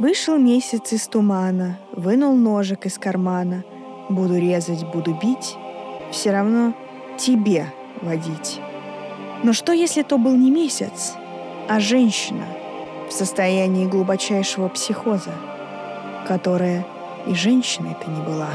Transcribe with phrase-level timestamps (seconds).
[0.00, 3.62] Вышел месяц из тумана, вынул ножик из кармана.
[4.08, 5.54] Буду резать, буду бить,
[6.10, 6.74] все равно
[7.16, 7.68] тебе
[8.02, 8.60] водить.
[9.44, 11.14] Но что, если то был не месяц,
[11.68, 12.44] а женщина
[13.08, 15.30] в состоянии глубочайшего психоза,
[16.26, 16.84] которая
[17.28, 18.50] и женщиной-то не была?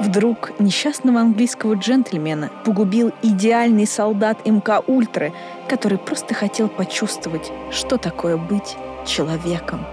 [0.00, 5.32] Вдруг несчастного английского джентльмена погубил идеальный солдат МК Ультры,
[5.68, 9.86] который просто хотел почувствовать, что такое быть человеком.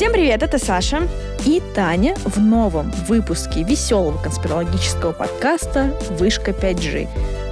[0.00, 1.06] Всем привет, это Саша.
[1.44, 7.06] И Таня в новом выпуске веселого конспирологического подкаста «Вышка 5G».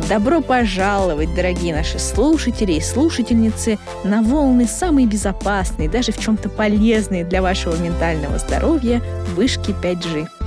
[0.09, 7.23] Добро пожаловать, дорогие наши слушатели и слушательницы, на волны самые безопасные, даже в чем-то полезные
[7.23, 9.03] для вашего ментального здоровья
[9.37, 10.38] вышки 5G.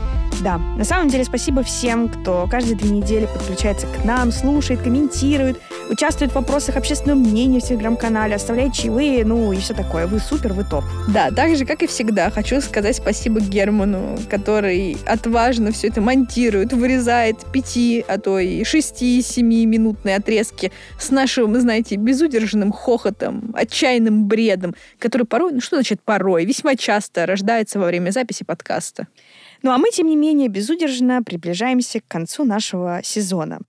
[0.44, 5.60] Да, на самом деле спасибо всем, кто каждые две недели подключается к нам, слушает, комментирует,
[5.88, 10.08] участвует в вопросах общественного мнения в Телеграм-канале, оставляет чаевые, ну и все такое.
[10.08, 10.84] Вы супер, вы топ.
[11.10, 16.74] Да, так же, как и всегда, хочу сказать спасибо Герману, который отважно все это монтирует,
[16.74, 24.74] вырезает пяти, а то и шести-семи минутные отрезки с нашим, знаете, безудержным хохотом, отчаянным бредом,
[24.98, 29.06] который порой, ну что значит порой, весьма часто рождается во время записи подкаста.
[29.62, 33.60] Ну а мы, тем не менее, безудержно приближаемся к концу нашего сезона.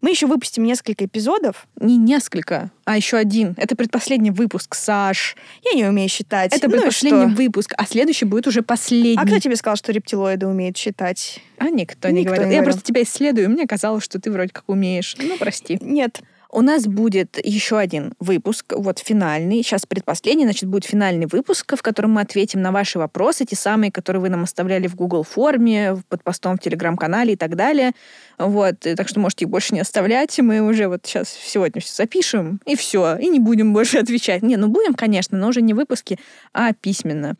[0.00, 1.66] Мы еще выпустим несколько эпизодов.
[1.78, 3.54] Не несколько, а еще один.
[3.58, 5.36] Это предпоследний выпуск, Саш.
[5.62, 6.54] Я не умею считать.
[6.54, 9.16] Это ну предпоследний выпуск, а следующий будет уже последний.
[9.18, 11.40] А кто тебе сказал, что рептилоиды умеют считать?
[11.58, 12.46] А никто, никто не говорит.
[12.46, 15.16] Не Я просто тебя исследую, мне казалось, что ты вроде как умеешь.
[15.18, 15.78] Ну, прости.
[15.82, 16.22] Нет.
[16.52, 21.82] У нас будет еще один выпуск, вот финальный, сейчас предпоследний, значит, будет финальный выпуск, в
[21.82, 25.96] котором мы ответим на ваши вопросы, те самые, которые вы нам оставляли в Google форме,
[26.08, 27.92] под постом в Телеграм-канале и так далее.
[28.36, 32.60] Вот, так что можете их больше не оставлять, мы уже вот сейчас сегодня все запишем,
[32.66, 34.42] и все, и не будем больше отвечать.
[34.42, 36.18] Не, ну будем, конечно, но уже не выпуски,
[36.52, 37.36] а письменно.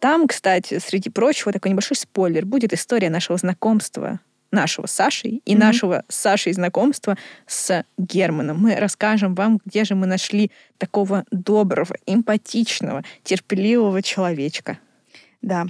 [0.00, 5.54] Там, кстати, среди прочего, такой небольшой спойлер, будет история нашего знакомства нашего с Сашей и
[5.54, 5.58] mm-hmm.
[5.58, 7.16] нашего с Сашей знакомства
[7.46, 8.58] с Германом.
[8.58, 14.78] Мы расскажем вам, где же мы нашли такого доброго, эмпатичного, терпеливого человечка.
[15.42, 15.66] Да.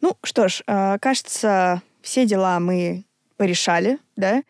[0.00, 3.04] Ну что ж, а, кажется, все дела мы
[3.36, 4.42] порешали, да?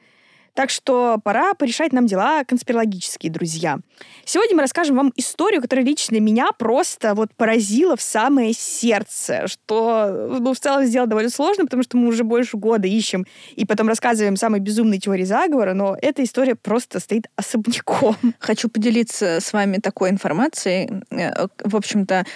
[0.55, 3.81] Так что пора порешать нам дела конспирологические, друзья.
[4.25, 10.39] Сегодня мы расскажем вам историю, которая лично меня просто вот поразила в самое сердце, что,
[10.41, 13.27] ну, в целом сделать довольно сложно, потому что мы уже больше года ищем
[13.57, 18.17] и потом рассказываем самые безумные теории заговора, но эта история просто стоит особняком.
[18.39, 21.03] Хочу поделиться с вами такой информацией.
[21.11, 22.27] Э, в общем-то,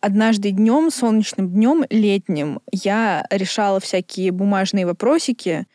[0.00, 5.66] однажды днем, солнечным днем, летним, я решала всякие бумажные вопросики,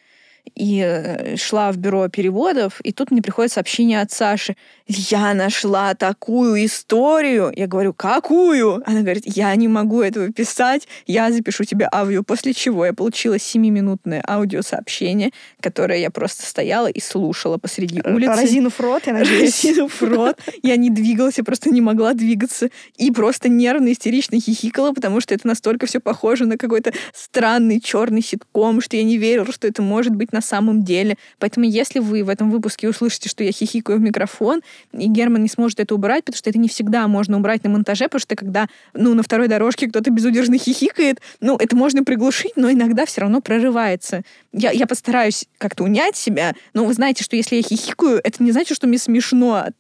[0.56, 4.56] и э, шла в бюро переводов, и тут мне приходит сообщение от Саши.
[4.88, 7.52] Я нашла такую историю.
[7.56, 8.84] Я говорю, какую?
[8.86, 12.24] Она говорит, я не могу этого писать, я запишу тебе аудио.
[12.24, 18.42] После чего я получила 7-минутное аудиосообщение, которое я просто стояла и слушала посреди улицы.
[18.42, 19.64] Разинув рот, я надеюсь.
[19.64, 20.40] Разинув рот.
[20.62, 22.70] Я не двигалась, я просто не могла двигаться.
[22.98, 28.22] И просто нервно, истерично хихикала, потому что это настолько все похоже на какой-то странный черный
[28.22, 31.18] ситком, что я не верила, что это может быть на самом деле.
[31.40, 35.48] Поэтому если вы в этом выпуске услышите, что я хихикаю в микрофон, и Герман не
[35.48, 38.68] сможет это убрать, потому что это не всегда можно убрать на монтаже, потому что когда,
[38.94, 43.40] ну, на второй дорожке кто-то безудержно хихикает, ну, это можно приглушить, но иногда все равно
[43.40, 44.24] прорывается.
[44.52, 48.52] Я, я постараюсь как-то унять себя, но вы знаете, что если я хихикаю, это не
[48.52, 49.76] значит, что мне смешно от,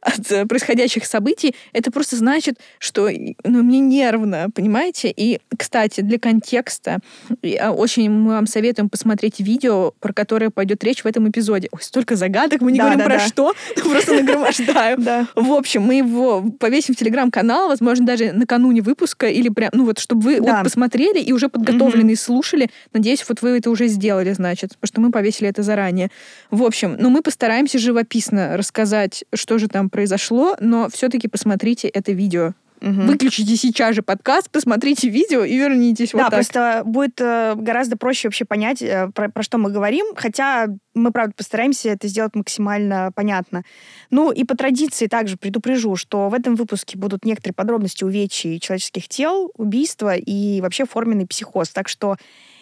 [0.00, 3.10] от происходящих событий, это просто значит, что
[3.44, 5.12] ну, мне нервно, понимаете?
[5.14, 7.00] И, кстати, для контекста,
[7.42, 11.68] очень мы вам советуем посмотреть видео про которое пойдет речь в этом эпизоде.
[11.72, 13.26] Ой, столько загадок, мы не да, говорим да, про да.
[13.26, 14.98] что, просто нагромождаем.
[15.08, 15.26] Да.
[15.34, 19.98] В общем, мы его повесим в телеграм-канал, возможно, даже накануне выпуска, или прям, ну вот,
[19.98, 22.68] чтобы вы вот посмотрели и уже подготовленные слушали.
[22.92, 26.10] Надеюсь, вот вы это уже сделали, значит, потому что мы повесили это заранее.
[26.50, 32.12] В общем, ну мы постараемся живописно рассказать, что же там произошло, но все-таки посмотрите это
[32.12, 32.54] видео.
[32.80, 33.02] Угу.
[33.02, 36.12] Выключите сейчас же подкаст, посмотрите видео и вернитесь.
[36.12, 36.34] Да, вот так.
[36.34, 41.10] просто будет э, гораздо проще вообще понять, э, про, про что мы говорим, хотя мы,
[41.10, 43.64] правда, постараемся это сделать максимально понятно.
[44.10, 49.08] Ну и по традиции также предупрежу, что в этом выпуске будут некоторые подробности увечий человеческих
[49.08, 51.70] тел, убийства и вообще форменный психоз.
[51.70, 52.16] Так что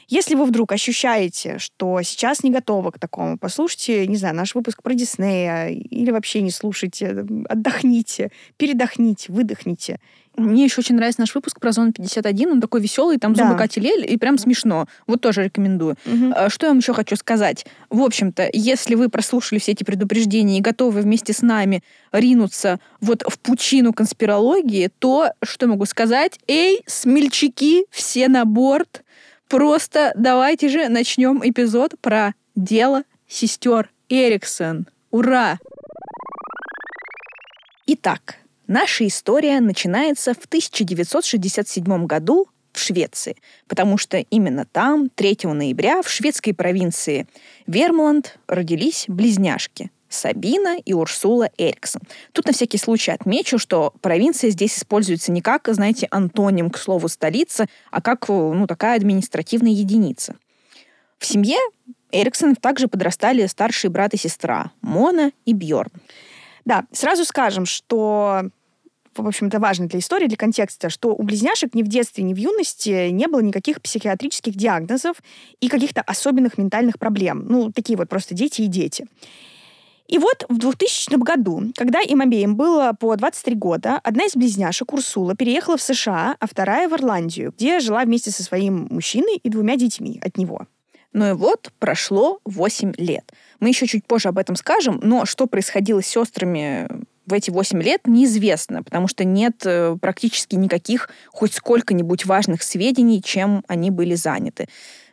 [0.09, 4.83] Если вы вдруг ощущаете, что сейчас не готовы к такому, послушайте, не знаю, наш выпуск
[4.83, 9.99] про Диснея или вообще не слушайте, отдохните, передохните, выдохните.
[10.37, 12.51] Мне еще очень нравится наш выпуск про зону 51.
[12.53, 13.49] Он такой веселый, там Да.
[13.49, 14.87] зубы и прям смешно.
[15.07, 15.97] Вот тоже рекомендую.
[16.35, 17.65] А, Что я вам еще хочу сказать?
[17.89, 21.83] В общем-то, если вы прослушали все эти предупреждения и готовы вместе с нами
[22.13, 26.39] ринуться вот в пучину конспирологии, то что могу сказать?
[26.47, 29.05] Эй, смельчаки, все на борт.
[29.49, 34.89] Просто давайте же начнем эпизод про дело сестер Эриксон.
[35.13, 35.59] Ура!
[37.87, 43.37] Итак, наша история начинается в 1967 году в Швеции,
[43.69, 47.29] потому что именно там, 3 ноября, в шведской провинции
[47.69, 52.03] Вермланд родились близняшки Сабина и Урсула Эриксон.
[52.33, 57.09] Тут на всякий случай отмечу, что провинция здесь используется не как, знаете, антоним к слову
[57.09, 60.37] столица, а как ну, такая административная единица.
[61.19, 61.59] В семье
[62.13, 65.93] Эриксон также подрастали старший брат и сестра Мона и Бьорн.
[66.65, 68.51] Да, сразу скажем, что
[69.23, 72.37] в общем-то, важно для истории, для контекста, что у близняшек ни в детстве, ни в
[72.37, 75.17] юности не было никаких психиатрических диагнозов
[75.61, 77.47] и каких-то особенных ментальных проблем.
[77.49, 79.07] Ну, такие вот просто дети и дети.
[80.09, 84.93] И вот в 2000 году, когда им обеим было по 23 года, одна из близняшек,
[84.93, 89.49] Урсула, переехала в США, а вторая в Ирландию, где жила вместе со своим мужчиной и
[89.49, 90.67] двумя детьми от него.
[91.13, 93.33] Ну и вот прошло 8 лет.
[93.59, 96.89] Мы еще чуть позже об этом скажем, но что происходило с сестрами
[97.27, 103.23] в эти 8 лет, неизвестно, потому что нет э, практически никаких хоть сколько-нибудь важных сведений,
[103.23, 104.69] чем они были заняты.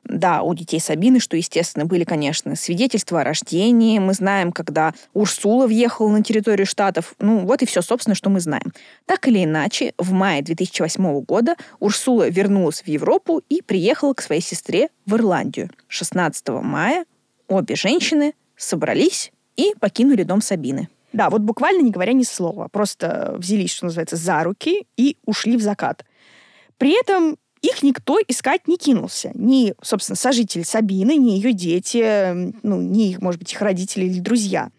[0.06, 4.00] Да, у детей Сабины, что, естественно, были, конечно, свидетельства о рождении.
[4.00, 7.16] Мы знаем, когда Урсула въехала на территорию Штатов.
[7.20, 8.74] Ну, вот и все, собственно, что мы знаем.
[9.06, 14.42] Так или иначе, в мае 2008 года Урсула вернулась в Европу и приехала к своей
[14.42, 15.70] сестре в Ирландию.
[15.88, 17.06] 16 мая
[17.48, 20.90] обе женщины собрались и покинули дом Сабины.
[21.14, 22.68] Да, вот буквально не говоря ни слова.
[22.68, 26.04] Просто взялись, что называется, за руки и ушли в закат.
[26.78, 29.32] При этом их никто искать не кинулся.
[29.34, 34.20] Ни, собственно, сожитель Сабины, ни ее дети, ну, ни их, может быть, их родители или
[34.20, 34.70] друзья.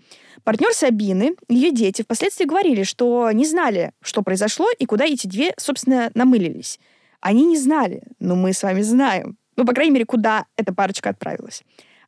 [0.44, 5.54] Партнер Сабины, ее дети впоследствии говорили, что не знали, что произошло и куда эти две,
[5.56, 6.78] собственно, намылились.
[7.20, 9.38] Они не знали, но мы с вами знаем.
[9.56, 11.62] Ну, по крайней мере, куда эта парочка отправилась.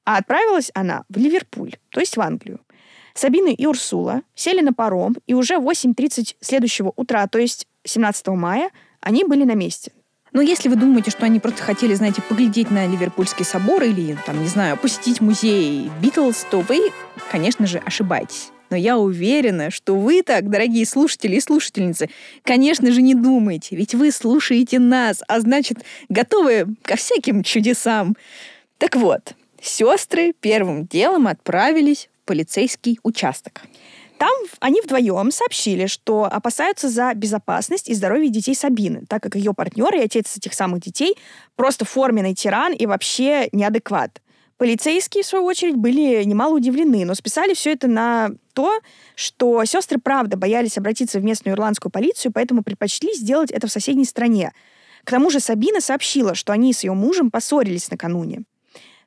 [0.05, 2.61] А отправилась она в Ливерпуль, то есть в Англию.
[3.15, 8.29] Сабина и Урсула сели на паром, и уже в 8.30 следующего утра, то есть 17
[8.29, 8.71] мая,
[9.01, 9.93] они были на месте.
[10.37, 14.43] Но если вы думаете, что они просто хотели, знаете, поглядеть на Ливерпульский собор или, там,
[14.43, 16.93] не знаю, посетить музей Битлз, то вы,
[17.31, 18.51] конечно же, ошибаетесь.
[18.69, 22.11] Но я уверена, что вы так, дорогие слушатели и слушательницы,
[22.43, 25.79] конечно же, не думаете, ведь вы слушаете нас, а значит,
[26.11, 28.15] готовы ко всяким чудесам.
[28.77, 29.33] Так вот,
[29.63, 33.63] сестры первым делом отправились в полицейский участок.
[34.19, 39.53] Там они вдвоем сообщили, что опасаются за безопасность и здоровье детей Сабины, так как ее
[39.53, 41.17] партнер и отец этих самых детей
[41.55, 44.23] просто форменный тиран и вообще неадекват.
[44.57, 48.81] Полицейские, в свою очередь, были немало удивлены, но списали все это на то,
[49.15, 54.07] что сестры правда боялись обратиться в местную ирландскую полицию, поэтому предпочли сделать это в соседней
[54.07, 54.53] стране.
[55.05, 58.45] К тому же Сабина сообщила, что они с ее мужем поссорились накануне.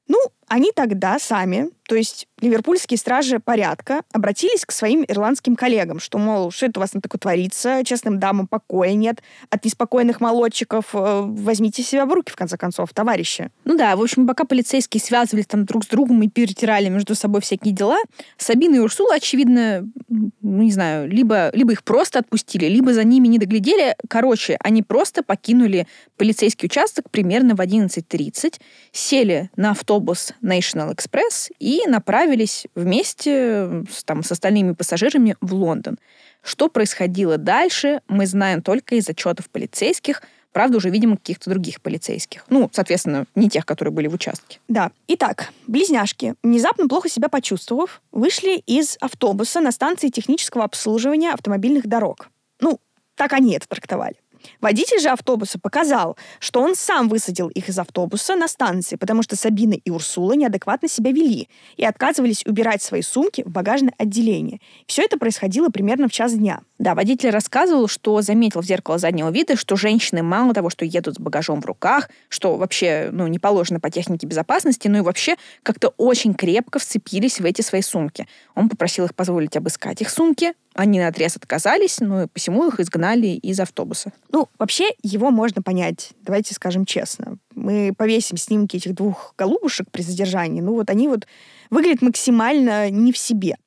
[0.07, 6.17] Ну, они тогда сами, то есть ливерпульские стражи порядка, обратились к своим ирландским коллегам, что,
[6.17, 10.85] мол, что это у вас на такое творится, честным дамам покоя нет, от неспокойных молодчиков
[10.93, 13.49] э, возьмите себя в руки, в конце концов, товарищи.
[13.65, 17.41] Ну да, в общем, пока полицейские связывались там друг с другом и перетирали между собой
[17.41, 17.97] всякие дела,
[18.37, 23.27] Сабина и Урсула, очевидно, ну не знаю, либо, либо их просто отпустили, либо за ними
[23.27, 23.95] не доглядели.
[24.07, 25.87] Короче, они просто покинули
[26.17, 28.59] полицейский участок примерно в 11.30,
[28.91, 35.97] сели на автобус National Express и направились вместе с, там, с остальными пассажирами в Лондон.
[36.41, 42.45] Что происходило дальше, мы знаем только из отчетов полицейских, правда, уже, видимо, каких-то других полицейских.
[42.49, 44.59] Ну, соответственно, не тех, которые были в участке.
[44.67, 44.91] Да.
[45.07, 52.29] Итак, близняшки, внезапно плохо себя почувствовав, вышли из автобуса на станции технического обслуживания автомобильных дорог.
[52.59, 52.79] Ну,
[53.15, 54.15] так они это трактовали.
[54.61, 59.35] Водитель же автобуса показал, что он сам высадил их из автобуса на станции, потому что
[59.35, 64.59] Сабина и Урсула неадекватно себя вели и отказывались убирать свои сумки в багажное отделение.
[64.85, 66.61] Все это происходило примерно в час дня.
[66.79, 71.15] Да, водитель рассказывал, что заметил в зеркало заднего вида, что женщины мало того, что едут
[71.15, 75.35] с багажом в руках, что вообще ну, не положено по технике безопасности, но и вообще
[75.61, 78.27] как-то очень крепко вцепились в эти свои сумки.
[78.55, 83.27] Он попросил их позволить обыскать их сумки, они наотрез отказались, ну и посему их изгнали
[83.27, 84.13] из автобуса.
[84.31, 87.37] Ну, вообще, его можно понять, давайте скажем честно.
[87.55, 91.27] мы повесим снимки этих двух голубушек при задержании, ну вот они вот
[91.69, 93.57] выглядят максимально не в себе.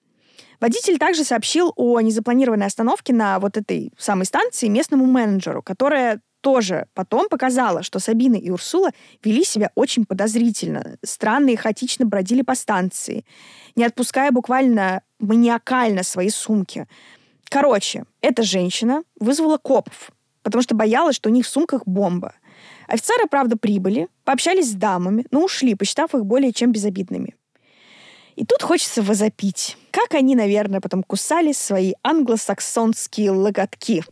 [0.62, 6.86] Водитель также сообщил о незапланированной остановке на вот этой самой станции местному менеджеру, которая тоже
[6.94, 8.92] потом показала, что Сабина и Урсула
[9.24, 13.24] вели себя очень подозрительно, странно и хаотично бродили по станции,
[13.74, 16.86] не отпуская буквально маниакально свои сумки.
[17.48, 20.12] Короче, эта женщина вызвала копов,
[20.44, 22.34] потому что боялась, что у них в сумках бомба.
[22.86, 27.34] Офицеры, правда, прибыли, пообщались с дамами, но ушли, посчитав их более чем безобидными.
[28.36, 29.76] И тут хочется возопить.
[29.90, 34.02] Как они, наверное, потом кусали свои англосаксонские логотки.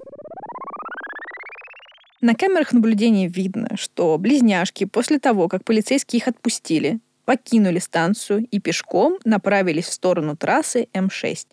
[2.21, 8.61] На камерах наблюдения видно, что близняшки после того, как полицейские их отпустили, покинули станцию и
[8.61, 11.47] пешком направились в сторону трассы М6.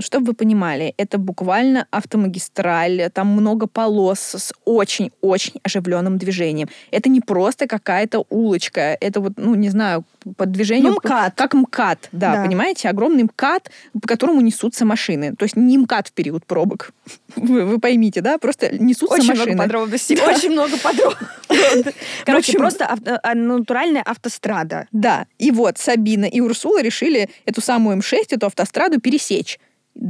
[0.00, 6.68] Чтобы вы понимали, это буквально автомагистраль, там много полос с очень-очень оживленным движением.
[6.90, 10.04] Это не просто какая-то улочка, это вот, ну, не знаю,
[10.36, 10.90] под движением...
[10.90, 11.34] Ну, МКАД.
[11.36, 12.44] Как МКАД, да, Да.
[12.44, 12.88] понимаете?
[12.88, 15.34] Огромный МКАД, по которому несутся машины.
[15.36, 16.92] То есть не МКАД в период пробок.
[17.36, 18.38] Вы, вы поймите, да?
[18.38, 19.44] Просто несутся Очень машины.
[19.52, 20.16] много подробностей.
[20.16, 20.26] Да.
[20.26, 21.94] Очень много подробностей.
[22.26, 24.86] Короче, общем- просто ав- а, натуральная автострада.
[24.92, 29.58] Да, и вот Сабина и Урсула решили эту самую М6, эту автостраду пересечь.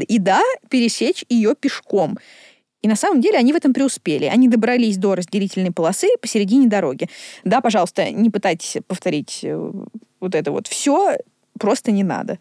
[0.08, 2.18] И да, пересечь ее пешком.
[2.82, 4.26] И на самом деле они в этом преуспели.
[4.26, 7.08] Они добрались до разделительной полосы посередине дороги.
[7.44, 9.72] Да, пожалуйста, не пытайтесь повторить э,
[10.20, 11.16] вот это вот все,
[11.58, 12.38] просто не надо.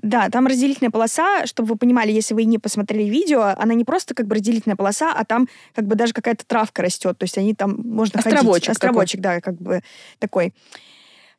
[0.00, 4.14] Да, там разделительная полоса, чтобы вы понимали, если вы не посмотрели видео, она не просто
[4.14, 7.18] как бы разделительная полоса, а там как бы даже какая-то травка растет.
[7.18, 8.38] То есть они там можно ходить.
[8.38, 9.82] Островочек Островочек, да, как бы
[10.20, 10.54] такой.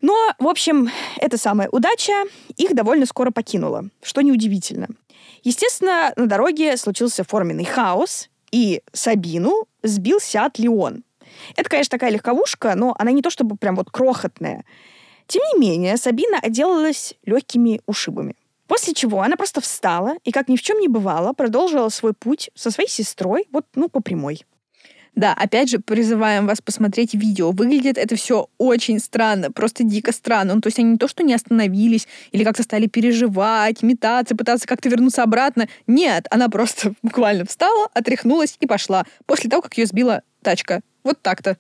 [0.02, 2.14] Но, в общем, это самая удача
[2.58, 4.88] их довольно скоро покинула, что неудивительно.
[5.44, 11.04] Естественно, на дороге случился форменный хаос, и Сабину сбил Сиат Леон.
[11.56, 14.66] Это, конечно, такая легковушка, но она не то чтобы прям вот крохотная.
[15.28, 18.36] Тем не менее, Сабина отделалась легкими ушибами.
[18.68, 22.52] После чего она просто встала и, как ни в чем не бывало, продолжила свой путь
[22.56, 24.46] со своей сестрой, вот, ну, по прямой.
[25.20, 27.52] Да, опять же, призываем вас посмотреть видео.
[27.52, 30.56] Выглядит это все очень странно, просто дико странно.
[30.56, 34.66] Ну, то есть они не то, что не остановились или как-то стали переживать, метаться, пытаться
[34.66, 35.68] как-то вернуться обратно.
[35.88, 39.06] Нет, она просто буквально встала, отряхнулась и пошла.
[39.26, 40.80] После того, как ее сбила тачка.
[41.04, 41.58] Вот так-то.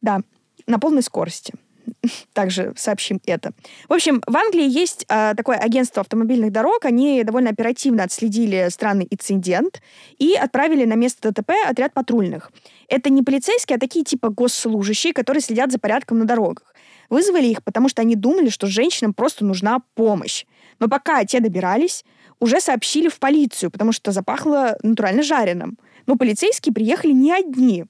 [0.00, 0.20] Да,
[0.68, 1.54] на полной скорости.
[2.32, 3.52] Также сообщим это.
[3.88, 6.84] В общем, в Англии есть а, такое агентство автомобильных дорог.
[6.84, 9.82] Они довольно оперативно отследили странный инцидент
[10.18, 12.50] и отправили на место ДТП отряд патрульных.
[12.88, 16.74] Это не полицейские, а такие типа госслужащие, которые следят за порядком на дорогах.
[17.10, 20.46] Вызвали их, потому что они думали, что женщинам просто нужна помощь.
[20.78, 22.04] Но пока те добирались,
[22.40, 25.78] уже сообщили в полицию, потому что запахло натурально жареным.
[26.06, 27.84] Но полицейские приехали не одни,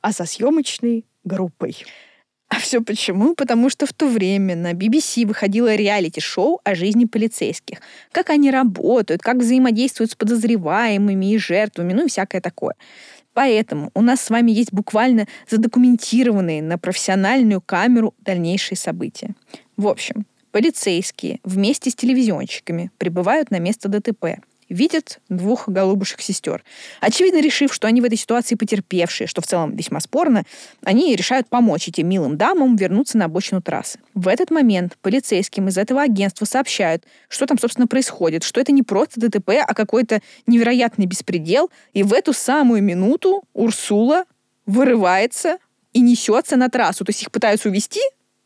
[0.00, 1.76] а со съемочной группой.
[2.54, 3.34] А все почему?
[3.34, 7.78] Потому что в то время на BBC выходило реалити-шоу о жизни полицейских.
[8.12, 12.74] Как они работают, как взаимодействуют с подозреваемыми и жертвами, ну и всякое такое.
[13.32, 19.34] Поэтому у нас с вами есть буквально задокументированные на профессиональную камеру дальнейшие события.
[19.76, 24.38] В общем, полицейские вместе с телевизионщиками прибывают на место ДТП.
[24.68, 26.64] Видят двух голубушек сестер.
[27.00, 30.44] Очевидно, решив, что они в этой ситуации потерпевшие, что в целом весьма спорно,
[30.82, 33.98] они решают помочь этим милым дамам вернуться на обочину трассы.
[34.14, 38.82] В этот момент полицейским из этого агентства сообщают, что там, собственно, происходит, что это не
[38.82, 41.70] просто ДТП, а какой-то невероятный беспредел.
[41.92, 44.24] И в эту самую минуту Урсула
[44.66, 45.58] вырывается
[45.92, 47.04] и несется на трассу.
[47.04, 48.00] То есть их пытаются увести,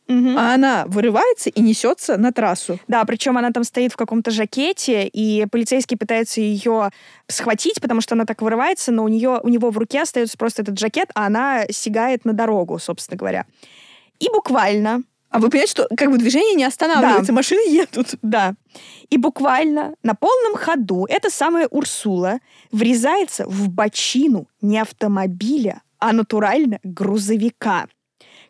[0.09, 2.79] а она вырывается и несется на трассу.
[2.87, 6.89] Да, причем она там стоит в каком-то жакете, и полицейский пытается ее
[7.27, 10.63] схватить, потому что она так вырывается, но у нее у него в руке остается просто
[10.63, 13.45] этот жакет, а она сигает на дорогу, собственно говоря.
[14.19, 17.33] И буквально, А вы понимаете, что как бы движение не останавливается, Да.
[17.33, 18.15] машины едут.
[18.23, 18.55] да,
[19.11, 22.39] и буквально на полном ходу эта самая Урсула
[22.71, 27.87] врезается в бочину не автомобиля, а натурально грузовика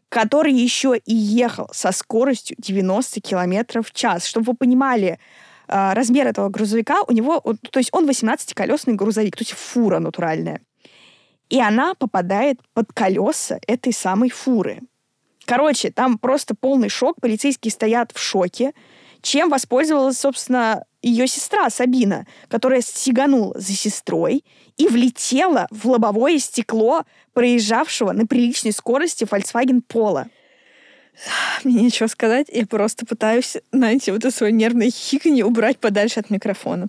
[0.10, 4.26] который еще и ехал со скоростью 90 километров в час.
[4.26, 5.20] Чтобы вы понимали,
[5.68, 7.40] а, размер этого грузовика, у него,
[7.72, 10.62] то есть он 18-колесный грузовик, то есть фура натуральная.
[11.50, 14.82] И она попадает под колеса этой самой фуры.
[15.46, 18.74] Короче, там просто полный шок, полицейские стоят в шоке,
[19.22, 24.44] чем воспользовалась, собственно, ее сестра Сабина, которая сиганула за сестрой
[24.78, 30.28] и влетела в лобовое стекло проезжавшего на приличной скорости Volkswagen Polo.
[31.64, 36.30] Мне нечего сказать, я просто пытаюсь, знаете, вот это свое нервное хихиканье убрать подальше от
[36.30, 36.88] микрофона.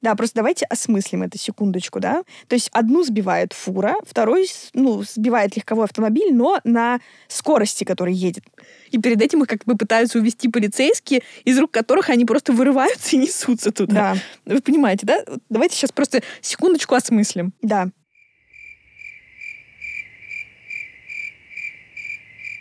[0.00, 2.22] Да, просто давайте осмыслим это секундочку, да.
[2.48, 8.44] То есть одну сбивает фура, второй, ну, сбивает легковой автомобиль, но на скорости, который едет.
[8.90, 13.16] И перед этим их как бы пытаются увести полицейские, из рук которых они просто вырываются
[13.16, 14.16] и несутся туда.
[14.44, 14.54] Да.
[14.54, 15.24] Вы понимаете, да?
[15.48, 17.52] Давайте сейчас просто секундочку осмыслим.
[17.62, 17.88] Да.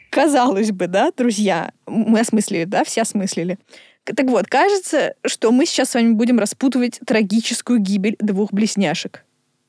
[0.09, 3.59] Казалось бы, да, друзья, мы осмыслили, да, все осмыслили.
[4.15, 9.23] Так вот, кажется, что мы сейчас с вами будем распутывать трагическую гибель двух близняшек.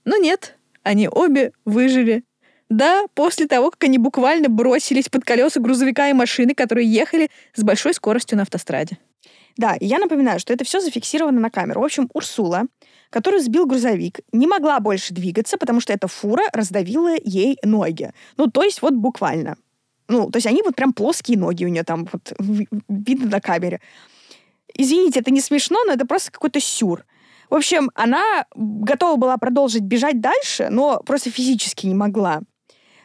[0.04, 2.24] Но нет, они обе выжили.
[2.68, 7.64] Да, после того, как они буквально бросились под колеса грузовика и машины, которые ехали с
[7.64, 8.98] большой скоростью на автостраде.
[9.56, 11.80] Да, я напоминаю, что это все зафиксировано на камеру.
[11.80, 12.66] В общем, Урсула,
[13.10, 18.12] которую сбил грузовик, не могла больше двигаться, потому что эта фура раздавила ей ноги.
[18.36, 19.56] Ну, то есть вот буквально.
[20.08, 22.32] Ну, то есть они вот прям плоские ноги у нее там вот
[22.88, 23.80] видно на камере.
[24.80, 27.04] Извините, это не смешно, но это просто какой-то сюр.
[27.50, 32.40] В общем, она готова была продолжить бежать дальше, но просто физически не могла.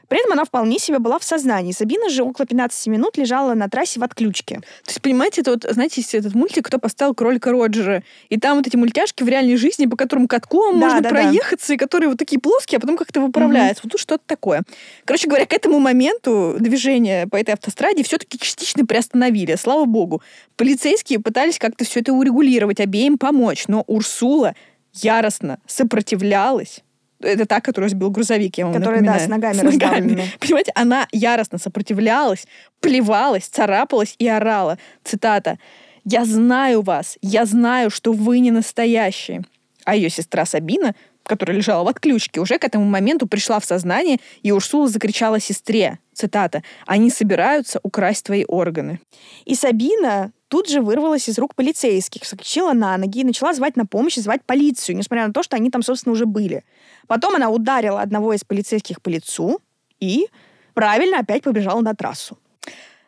[0.08, 1.72] При этом она вполне себе была в сознании.
[1.72, 4.56] Сабина же около 15 минут лежала на трассе в отключке.
[4.56, 8.68] То есть, понимаете, это вот, знаете, этот мультик «Кто поставил кролика Роджера?» И там вот
[8.68, 11.74] эти мультяшки в реальной жизни, по которым катком да, можно да, проехаться, да.
[11.74, 13.82] и которые вот такие плоские, а потом как-то выправляются.
[13.82, 13.88] Угу.
[13.88, 14.64] Вот тут что-то такое.
[15.06, 20.22] Короче говоря, к этому моменту движение по этой автостраде все-таки частично приостановили, слава богу.
[20.56, 24.56] Полицейские пытались как-то все это урегулировать, обеим помочь, но Урсула
[24.94, 26.82] яростно сопротивлялась
[27.20, 29.20] это та, которую сбил грузовик, я вам Которая, напоминаю.
[29.20, 30.24] да, с ногами, с ногами.
[30.40, 32.48] Понимаете, она яростно сопротивлялась,
[32.82, 34.78] плевалась, царапалась и орала.
[35.04, 35.58] Цитата.
[36.04, 39.44] «Я знаю вас, я знаю, что вы не настоящие».
[39.86, 40.94] А ее сестра Сабина,
[41.24, 45.98] которая лежала в отключке, уже к этому моменту пришла в сознание, и Урсула закричала сестре,
[46.16, 49.00] цитата, «Они собираются украсть твои органы».
[49.46, 53.86] И Сабина тут же вырвалась из рук полицейских, вскочила на ноги и начала звать на
[53.86, 56.64] помощь звать полицию, несмотря на то, что они там, собственно, уже были.
[57.08, 59.60] Потом она ударила одного из полицейских по лицу
[60.00, 60.28] и
[60.74, 62.38] правильно опять побежала на трассу.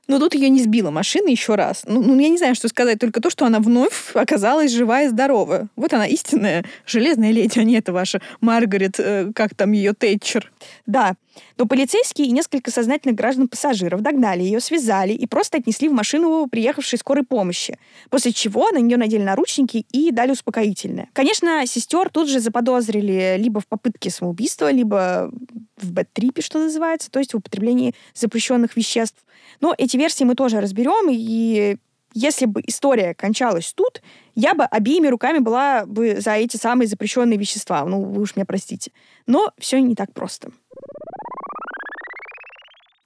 [0.07, 1.83] Но тут ее не сбила машина еще раз.
[1.85, 5.09] Ну, ну, я не знаю, что сказать, только то, что она вновь оказалась жива и
[5.09, 5.67] здорова.
[5.75, 10.51] Вот она истинная железная леди, а не это ваша Маргарет, э, как там ее Тэтчер.
[10.85, 11.15] Да.
[11.57, 16.99] Но полицейские и несколько сознательных граждан-пассажиров догнали ее, связали и просто отнесли в машину приехавшей
[16.99, 17.77] скорой помощи.
[18.09, 21.09] После чего на нее надели наручники и дали успокоительное.
[21.13, 25.31] Конечно, сестер тут же заподозрили либо в попытке самоубийства, либо
[25.77, 29.25] в бэт-трипе, что называется, то есть в употреблении запрещенных веществ.
[29.61, 31.77] Но эти версии мы тоже разберем, и
[32.13, 34.01] если бы история кончалась тут,
[34.33, 37.85] я бы обеими руками была бы за эти самые запрещенные вещества.
[37.85, 38.91] Ну, вы уж меня простите.
[39.27, 40.51] Но все не так просто.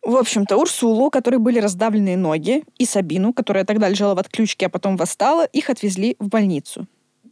[0.04, 4.66] В общем-то, Урсулу, у которой были раздавленные ноги, и Сабину, которая тогда лежала в отключке,
[4.66, 6.88] а потом восстала, их отвезли в больницу.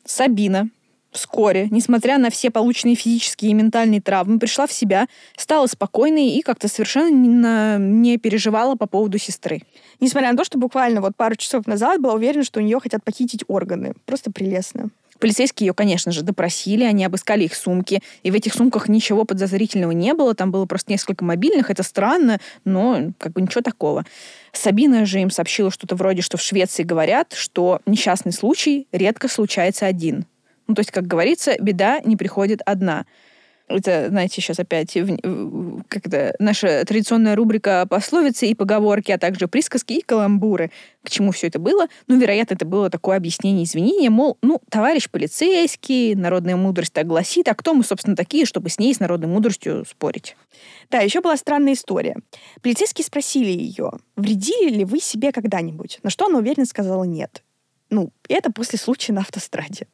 [0.06, 0.70] Сабина,
[1.12, 6.42] вскоре, несмотря на все полученные физические и ментальные травмы, пришла в себя, стала спокойной и
[6.44, 9.64] как-то совершенно не переживала по поводу сестры.
[10.00, 13.04] Несмотря на то, что буквально вот пару часов назад была уверена, что у нее хотят
[13.04, 13.94] похитить органы.
[14.06, 14.90] Просто прелестно.
[15.20, 19.92] Полицейские ее, конечно же, допросили, они обыскали их сумки, и в этих сумках ничего подозрительного
[19.92, 24.06] не было, там было просто несколько мобильных, это странно, но как бы ничего такого.
[24.54, 29.86] Сабина же им сообщила что-то вроде, что в Швеции говорят, что несчастный случай редко случается
[29.86, 30.26] один.
[30.68, 33.06] Ну, то есть, как говорится, беда не приходит одна.
[33.70, 34.98] Это, знаете, сейчас опять
[35.88, 40.72] как-то наша традиционная рубрика пословицы и поговорки, а также присказки и каламбуры.
[41.04, 41.88] К чему все это было?
[42.08, 47.48] Ну, вероятно, это было такое объяснение, извинения, мол, ну, товарищ полицейский, народная мудрость так гласит,
[47.48, 50.36] а кто мы, собственно, такие, чтобы с ней, с народной мудростью спорить?
[50.90, 52.16] Да, еще была странная история.
[52.64, 56.00] Полицейские спросили ее, вредили ли вы себе когда-нибудь?
[56.02, 57.44] На что она уверенно сказала нет.
[57.92, 59.88] Ну, это после случая на автостраде.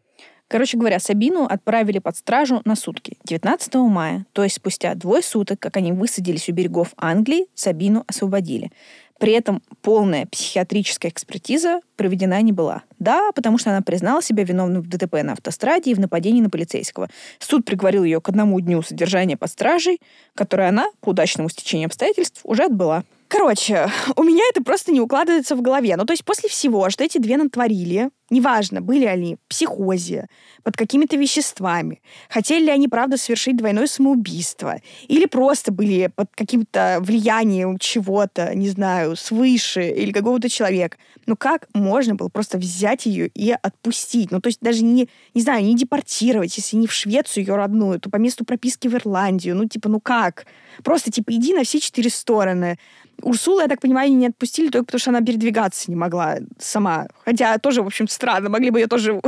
[0.47, 3.17] Короче говоря, Сабину отправили под стражу на сутки.
[3.23, 8.71] 19 мая, то есть спустя двое суток, как они высадились у берегов Англии, Сабину освободили.
[9.17, 12.83] При этом полная психиатрическая экспертиза проведена не была.
[12.99, 16.49] Да, потому что она признала себя виновной в ДТП на автостраде и в нападении на
[16.49, 17.09] полицейского.
[17.39, 19.99] Суд приговорил ее к одному дню содержания под стражей,
[20.35, 23.05] которое она, по удачному стечению обстоятельств, уже отбыла.
[23.29, 25.95] Короче, у меня это просто не укладывается в голове.
[25.95, 30.27] Ну, то есть после всего, что эти две натворили, неважно, были они в психозе,
[30.63, 36.97] под какими-то веществами, хотели ли они, правда, совершить двойное самоубийство, или просто были под каким-то
[37.01, 40.97] влиянием чего-то, не знаю, свыше или какого-то человека.
[41.27, 44.31] Ну, как можно было просто взять ее и отпустить?
[44.31, 47.99] Ну, то есть даже не, не знаю, не депортировать, если не в Швецию ее родную,
[47.99, 49.55] то по месту прописки в Ирландию.
[49.55, 50.45] Ну, типа, ну как?
[50.83, 52.77] Просто, типа, иди на все четыре стороны.
[53.21, 57.07] Урсулу, я так понимаю, не отпустили только потому, что она передвигаться не могла сама.
[57.23, 58.49] Хотя тоже, в общем, странно.
[58.49, 59.21] Могли бы ее тоже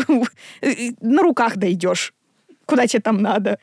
[1.02, 2.14] на руках дойдешь.
[2.66, 3.60] Куда тебе там надо?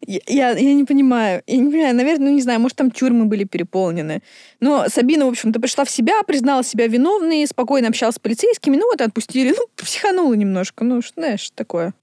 [0.00, 1.42] Я, я, не понимаю.
[1.46, 1.94] Я не понимаю.
[1.94, 4.22] Наверное, ну не знаю, может, там тюрьмы были переполнены.
[4.58, 8.90] Но Сабина, в общем-то, пришла в себя, признала себя виновной, спокойно общалась с полицейскими, ну
[8.90, 9.54] вот отпустили.
[9.56, 10.84] Ну, психанула немножко.
[10.84, 11.94] Ну, знаешь, такое.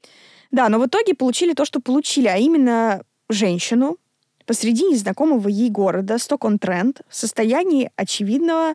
[0.52, 3.98] Да, но в итоге получили то, что получили, а именно женщину
[4.46, 8.74] посреди незнакомого ей города, Сток-он-Тренд, в состоянии очевидного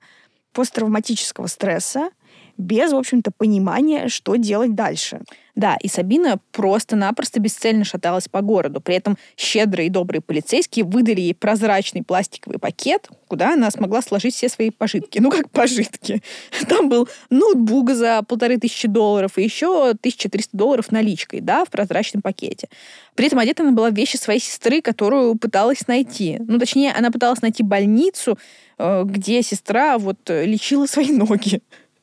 [0.53, 2.11] посттравматического стресса,
[2.57, 5.21] без, в общем-то, понимания, что делать дальше.
[5.55, 8.81] Да, и Сабина просто-напросто бесцельно шаталась по городу.
[8.81, 14.35] При этом щедрые и добрые полицейские выдали ей прозрачный пластиковый пакет, куда она смогла сложить
[14.35, 15.19] все свои пожитки.
[15.19, 16.23] Ну, как пожитки.
[16.69, 22.23] Там был ноутбук за полторы тысячи долларов и еще 1300 долларов наличкой, да, в прозрачном
[22.23, 22.69] пакете.
[23.15, 26.39] При этом одета она была в вещи своей сестры, которую пыталась найти.
[26.41, 28.39] Ну, точнее, она пыталась найти больницу,
[28.79, 31.61] э, где сестра вот лечила свои ноги.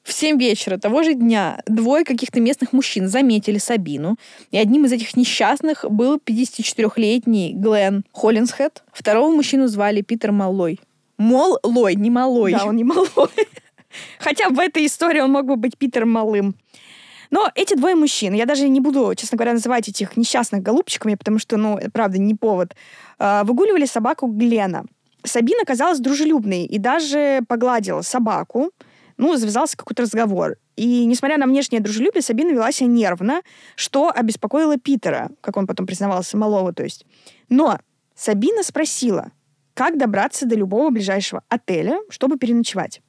[0.10, 4.18] В 7 вечера того же дня двое каких-то местных мужчин заметили Сабину,
[4.50, 8.84] и одним из этих несчастных был 54-летний Глен Холлинсхед.
[8.92, 10.80] Второго мужчину звали Питер Маллой.
[11.20, 12.54] Мол-лой, не малой.
[12.54, 13.06] Да, он не малой.
[14.20, 16.56] Хотя в этой истории он мог бы быть Питером Малым.
[17.30, 21.38] Но эти двое мужчин, я даже не буду, честно говоря, называть этих несчастных голубчиками, потому
[21.38, 22.76] что, ну, это правда не повод,
[23.20, 24.86] а, выгуливали собаку Глена.
[25.24, 28.72] Сабина казалась дружелюбной и даже погладила собаку,
[29.20, 30.56] ну, завязался какой-то разговор.
[30.78, 33.42] И, несмотря на внешнее дружелюбие, Сабина вела себя нервно,
[33.76, 37.06] что обеспокоило Питера, как он потом признавался, малого, то есть.
[37.50, 37.80] Но
[38.16, 39.32] Сабина спросила,
[39.74, 43.02] как добраться до любого ближайшего отеля, чтобы переночевать.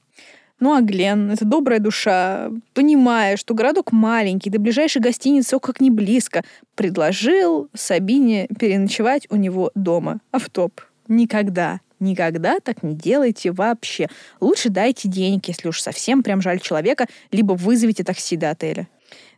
[0.58, 5.80] Ну а Глен, это добрая душа, понимая, что городок маленький, до ближайшей гостиницы о как
[5.80, 6.42] не близко,
[6.74, 10.20] предложил Сабине переночевать у него дома.
[10.32, 10.80] Автоп.
[11.06, 14.08] Никогда Никогда так не делайте вообще.
[14.40, 18.88] Лучше дайте денег, если уж совсем прям жаль человека, либо вызовите такси до отеля.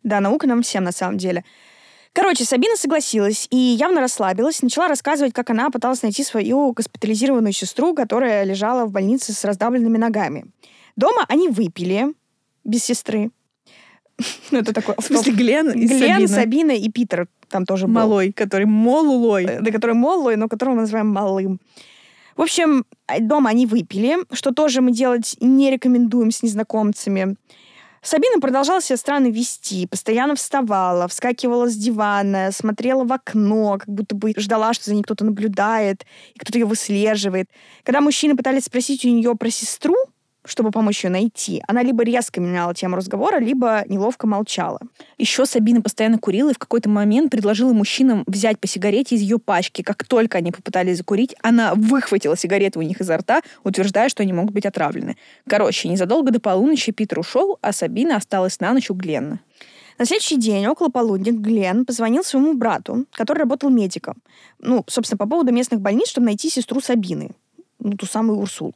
[0.04, 1.44] Да, наука нам всем на самом деле.
[2.12, 7.94] Короче, Сабина согласилась и явно расслабилась, начала рассказывать, как она пыталась найти свою госпитализированную сестру,
[7.94, 10.44] которая лежала в больнице с раздавленными ногами.
[10.94, 12.14] Дома они выпили
[12.64, 13.30] без сестры.
[14.50, 14.94] Ну, это такой...
[14.98, 16.72] В смысле, Глен и Глен, Сабина?
[16.72, 17.94] И Питер там тоже был.
[17.94, 19.46] Малой, который молулой.
[19.60, 21.60] Да, который молой, но которого мы называем малым.
[22.36, 27.36] В общем, э, дома они выпили, что тоже мы делать не рекомендуем с незнакомцами.
[28.04, 34.16] Сабина продолжала себя странно вести, постоянно вставала, вскакивала с дивана, смотрела в окно, как будто
[34.16, 37.48] бы ждала, что за ней кто-то наблюдает, и кто-то ее выслеживает.
[37.84, 39.94] Когда мужчины пытались спросить у нее про сестру,
[40.44, 44.80] чтобы помочь ее найти, она либо резко меняла тему разговора, либо неловко молчала.
[45.18, 49.38] Еще Сабина постоянно курила и в какой-то момент предложила мужчинам взять по сигарете из ее
[49.38, 49.82] пачки.
[49.82, 54.32] Как только они попытались закурить, она выхватила сигареты у них изо рта, утверждая, что они
[54.32, 55.16] могут быть отравлены.
[55.48, 59.40] Короче, незадолго до полуночи Питер ушел, а Сабина осталась на ночь у Гленна.
[59.98, 64.16] На следующий день, около полудня, Глен позвонил своему брату, который работал медиком.
[64.58, 67.30] Ну, собственно, по поводу местных больниц, чтобы найти сестру Сабины,
[67.78, 68.74] ну, ту самую Урсулу.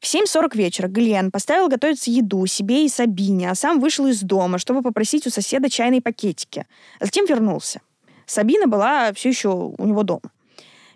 [0.00, 4.58] В 7.40 вечера Глен поставил готовиться еду себе и Сабине, а сам вышел из дома,
[4.58, 6.66] чтобы попросить у соседа чайные пакетики.
[7.00, 7.82] А затем вернулся.
[8.24, 10.32] Сабина была все еще у него дома.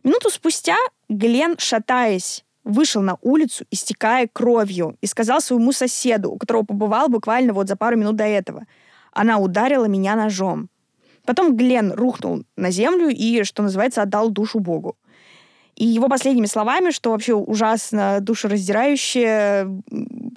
[0.05, 0.77] Минуту спустя
[1.11, 7.53] Глен, шатаясь, вышел на улицу, истекая кровью, и сказал своему соседу, у которого побывал буквально
[7.53, 8.65] вот за пару минут до этого,
[9.13, 10.71] «Она ударила меня ножом».
[11.27, 14.97] Потом Глен рухнул на землю и, что называется, отдал душу Богу.
[15.77, 19.69] И его последними словами, что вообще ужасно душераздирающе,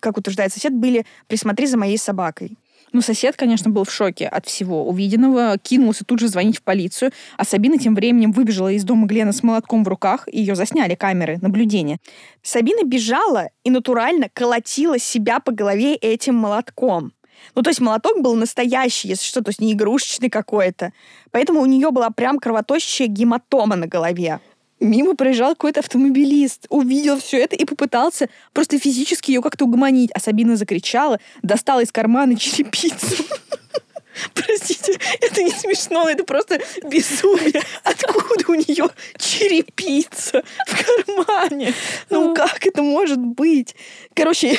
[0.01, 2.57] как утверждает сосед, были «присмотри за моей собакой».
[2.93, 7.11] Ну, сосед, конечно, был в шоке от всего увиденного, кинулся тут же звонить в полицию,
[7.35, 10.95] а Сабина тем временем выбежала из дома Глена с молотком в руках, и ее засняли
[10.95, 11.97] камеры наблюдения.
[12.41, 17.11] Сабина бежала и натурально колотила себя по голове этим молотком.
[17.55, 20.91] Ну, то есть молоток был настоящий, если что, то есть не игрушечный какой-то.
[21.31, 24.39] Поэтому у нее была прям кровоточащая гематома на голове.
[24.79, 30.11] Мимо проезжал какой-то автомобилист, увидел все это и попытался просто физически ее как-то угомонить.
[30.13, 33.23] А Сабина закричала, достала из кармана черепицу.
[34.33, 37.61] Простите, это не смешно, это просто безумие.
[37.83, 41.73] Откуда у нее черепица в кармане?
[42.09, 43.75] Ну как это может быть?
[44.13, 44.57] Короче,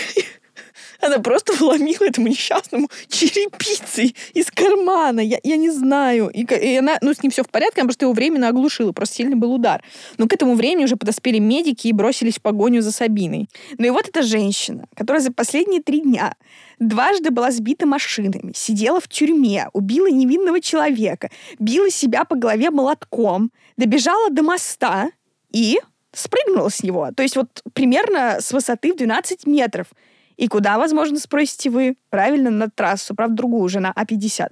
[1.01, 5.21] она просто вломила этому несчастному черепицей из кармана.
[5.21, 6.29] Я, я не знаю.
[6.29, 8.93] И, и она, ну, с ним все в порядке, она просто его временно оглушила.
[8.93, 9.83] Просто сильный был удар.
[10.17, 13.49] Но к этому времени уже подоспели медики и бросились в погоню за Сабиной.
[13.79, 16.35] Ну и вот эта женщина, которая за последние три дня
[16.79, 23.51] дважды была сбита машинами, сидела в тюрьме, убила невинного человека, била себя по голове молотком,
[23.77, 25.11] добежала до моста
[25.53, 25.79] и
[26.13, 27.11] спрыгнула с него.
[27.15, 29.87] То есть вот примерно с высоты в 12 метров.
[30.38, 31.96] И куда, возможно, спросите вы?
[32.11, 34.46] Правильно, на трассу, правда, другую уже на А50.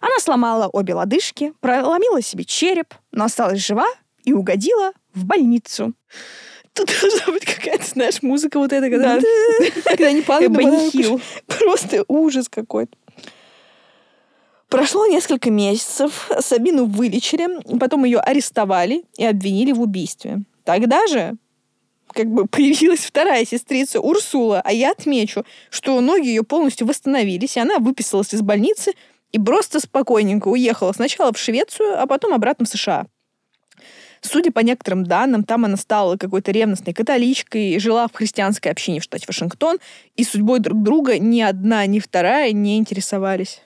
[0.00, 3.86] Она сломала обе лодыжки, проломила себе череп, но осталась жива
[4.24, 5.94] и угодила в больницу.
[6.72, 9.18] Тут должна быть какая-то, знаешь, музыка вот эта, когда,
[9.84, 10.52] когда они падают.
[11.46, 12.96] Просто ужас какой-то.
[14.68, 20.42] Прошло несколько месяцев, Сабину вылечили, потом ее арестовали и обвинили в убийстве.
[20.64, 21.36] Тогда же
[22.16, 27.60] как бы появилась вторая сестрица Урсула, а я отмечу, что ноги ее полностью восстановились, и
[27.60, 28.92] она выписалась из больницы
[29.32, 33.06] и просто спокойненько уехала сначала в Швецию, а потом обратно в США.
[34.22, 39.04] Судя по некоторым данным, там она стала какой-то ревностной католичкой, жила в христианской общине в
[39.04, 39.78] штате Вашингтон,
[40.16, 43.60] и судьбой друг друга ни одна, ни вторая не интересовались.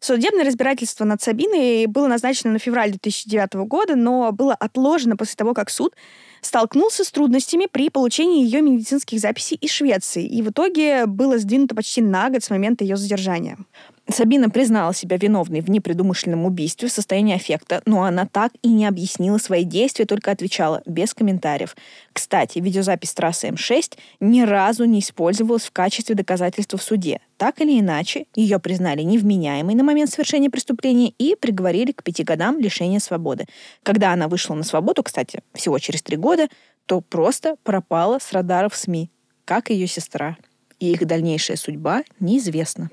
[0.00, 5.54] Судебное разбирательство над Сабиной было назначено на февраль 2009 года, но было отложено после того,
[5.54, 5.94] как суд
[6.40, 11.74] столкнулся с трудностями при получении ее медицинских записей из Швеции, и в итоге было сдвинуто
[11.74, 13.58] почти на год с момента ее задержания.
[14.10, 18.86] Сабина признала себя виновной в непредумышленном убийстве в состоянии аффекта, но она так и не
[18.86, 21.76] объяснила свои действия, только отвечала без комментариев.
[22.14, 27.20] Кстати, видеозапись трассы М6 ни разу не использовалась в качестве доказательства в суде.
[27.36, 32.58] Так или иначе, ее признали невменяемой на момент совершения преступления и приговорили к пяти годам
[32.58, 33.44] лишения свободы.
[33.82, 36.48] Когда она вышла на свободу, кстати, всего через три года,
[36.86, 39.10] то просто пропала с радаров СМИ,
[39.44, 40.38] как ее сестра.
[40.80, 42.88] И их дальнейшая судьба неизвестна.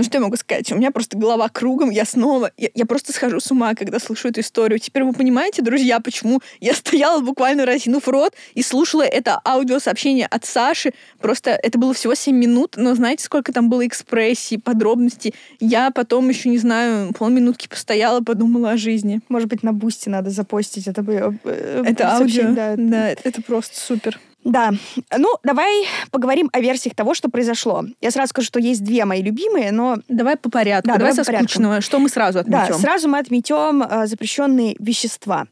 [0.00, 0.72] Ну что я могу сказать?
[0.72, 2.52] У меня просто голова кругом, я снова...
[2.56, 4.78] Я, я просто схожу с ума, когда слышу эту историю.
[4.78, 10.46] Теперь вы понимаете, друзья, почему я стояла буквально разинув рот и слушала это аудиосообщение от
[10.46, 10.94] Саши.
[11.18, 15.34] Просто это было всего 7 минут, но знаете, сколько там было экспрессий, подробностей?
[15.58, 19.20] Я потом еще, не знаю, полминутки постояла, подумала о жизни.
[19.28, 21.04] Может быть, на Boosty надо запостить это,
[21.44, 22.54] э, это аудио.
[22.54, 24.18] Да, да, это просто супер.
[24.44, 24.72] Да.
[25.16, 27.84] Ну, давай поговорим о версиях того, что произошло.
[28.00, 29.98] Я сразу скажу, что есть две мои любимые, но...
[30.08, 30.88] Давай по порядку.
[30.88, 31.80] Да, давай, давай со скучного.
[31.80, 32.72] Что мы сразу отметем?
[32.72, 35.46] Да, сразу мы отметем э, запрещенные вещества,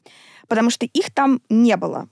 [0.47, 2.09] потому что их там не было.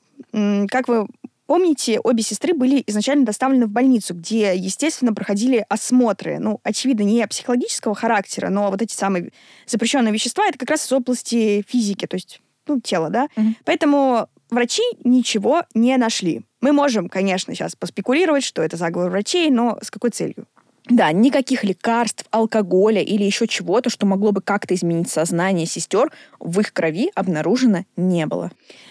[0.68, 1.06] Как вы
[1.46, 6.38] Помните, обе сестры были изначально доставлены в больницу, где, естественно, проходили осмотры.
[6.40, 9.30] Ну, очевидно, не психологического характера, но вот эти самые
[9.64, 13.28] запрещенные вещества это как раз из области физики, то есть ну, тела, да.
[13.36, 13.54] Mm-hmm.
[13.64, 16.42] Поэтому врачи ничего не нашли.
[16.66, 20.48] Мы можем, конечно, сейчас поспекулировать, что это заговор врачей, но с какой целью?
[20.88, 26.58] Да, никаких лекарств, алкоголя или еще чего-то, что могло бы как-то изменить сознание сестер, в
[26.58, 28.50] их крови обнаружено не было.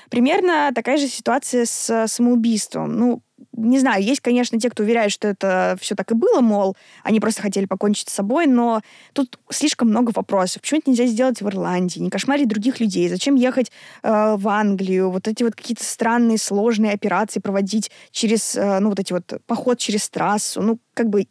[0.10, 2.98] Примерно такая же ситуация с самоубийством.
[2.98, 3.22] Ну,
[3.52, 7.20] не знаю, есть, конечно, те, кто уверяет, что это все так и было, мол, они
[7.20, 8.82] просто хотели покончить с собой, но
[9.14, 10.62] тут слишком много вопросов.
[10.62, 12.00] Почему это нельзя сделать в Ирландии?
[12.00, 13.10] Не кошмарить других людей?
[13.10, 13.72] Зачем ехать
[14.04, 15.10] э, в Англию?
[15.10, 19.80] Вот эти вот какие-то странные, сложные операции проводить через, э, ну, вот эти вот поход
[19.80, 20.62] через трассу?
[20.62, 21.28] Ну, как бы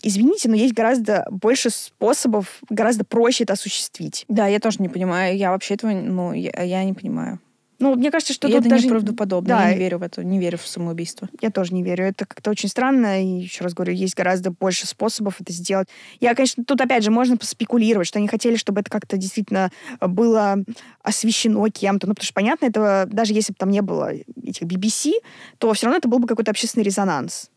[0.00, 4.24] Извините, но есть гораздо больше способов, гораздо проще это осуществить.
[4.28, 5.36] Да, я тоже не понимаю.
[5.36, 7.40] Я вообще этого, ну, я, я не понимаю.
[7.78, 8.86] Ну, мне кажется, что и тут это даже...
[8.86, 9.48] неправдоподобно.
[9.48, 9.68] Да.
[9.68, 11.28] Я не верю в это, не верю в самоубийство.
[11.40, 12.06] Я тоже не верю.
[12.06, 13.22] Это как-то очень странно.
[13.22, 15.88] И еще раз говорю, есть гораздо больше способов это сделать.
[16.20, 20.56] Я, конечно, тут опять же можно поспекулировать, что они хотели, чтобы это как-то действительно было
[21.02, 22.08] освещено кем-то.
[22.08, 25.12] Ну, потому что, понятно, этого даже если бы там не было этих BBC,
[25.58, 27.50] то все равно это был бы какой-то общественный резонанс.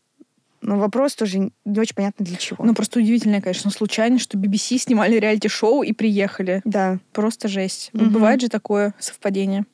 [0.60, 2.64] Но вопрос тоже не очень понятно для чего.
[2.64, 6.62] Ну, просто удивительно, конечно, случайно, что BBC снимали реалити-шоу и приехали.
[6.64, 7.00] Да.
[7.12, 7.90] Просто жесть.
[7.92, 8.04] Угу.
[8.04, 9.66] Бывает же такое совпадение.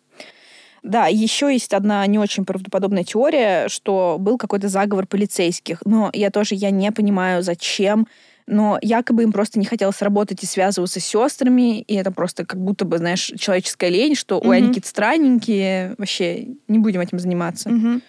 [0.83, 5.83] Да, еще есть одна не очень правдоподобная теория, что был какой-то заговор полицейских.
[5.85, 8.07] Но я тоже я не понимаю, зачем.
[8.47, 12.59] Но якобы им просто не хотелось работать и связываться с сестрами, и это просто как
[12.59, 14.49] будто бы, знаешь, человеческая лень, что mm-hmm.
[14.49, 17.69] ой, они какие-то странненькие, вообще не будем этим заниматься.
[17.69, 18.03] Mm-hmm.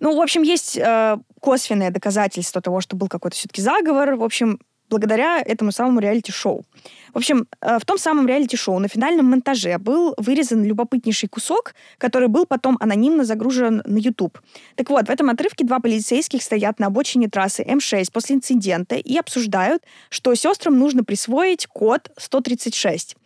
[0.00, 4.16] Ну, в общем, есть э, косвенное доказательство того, что был какой-то все-таки заговор.
[4.16, 4.60] В общем,
[4.90, 6.64] благодаря этому самому реалити-шоу.
[7.12, 12.28] В общем, э, в том самом реалити-шоу на финальном монтаже был вырезан любопытнейший кусок, который
[12.28, 14.38] был потом анонимно загружен на YouTube.
[14.74, 19.16] Так вот, в этом отрывке два полицейских стоят на обочине трассы М6 после инцидента и
[19.16, 23.16] обсуждают, что сестрам нужно присвоить код 136.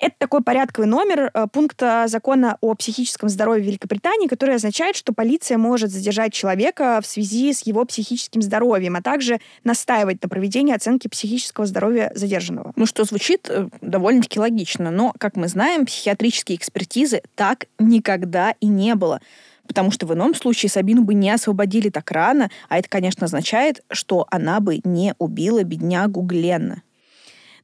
[0.00, 5.58] Это такой порядковый номер э, пункта закона о психическом здоровье Великобритании, который означает, что полиция
[5.58, 11.06] может задержать человека в связи с его психическим здоровьем, а также настаивать на проведении оценки
[11.06, 12.72] психического здоровья задержанного.
[12.76, 18.66] Ну, что звучит э, довольно-таки логично, но, как мы знаем, психиатрические экспертизы так никогда и
[18.66, 19.20] не было
[19.66, 23.84] потому что в ином случае Сабину бы не освободили так рано, а это, конечно, означает,
[23.92, 26.82] что она бы не убила беднягу Гленна.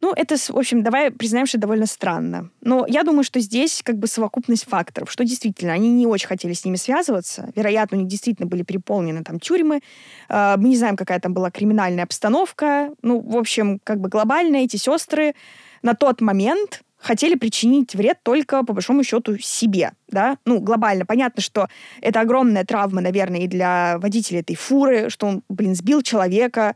[0.00, 2.50] Ну, это, в общем, давай признаем, что довольно странно.
[2.60, 6.52] Но я думаю, что здесь как бы совокупность факторов, что действительно они не очень хотели
[6.52, 7.50] с ними связываться.
[7.56, 9.80] Вероятно, у них действительно были переполнены там тюрьмы.
[10.28, 12.90] А, мы не знаем, какая там была криминальная обстановка.
[13.02, 15.34] Ну, в общем, как бы глобально эти сестры
[15.82, 21.06] на тот момент хотели причинить вред только, по большому счету, себе, да, ну, глобально.
[21.06, 21.68] Понятно, что
[22.00, 26.74] это огромная травма, наверное, и для водителя этой фуры, что он, блин, сбил человека,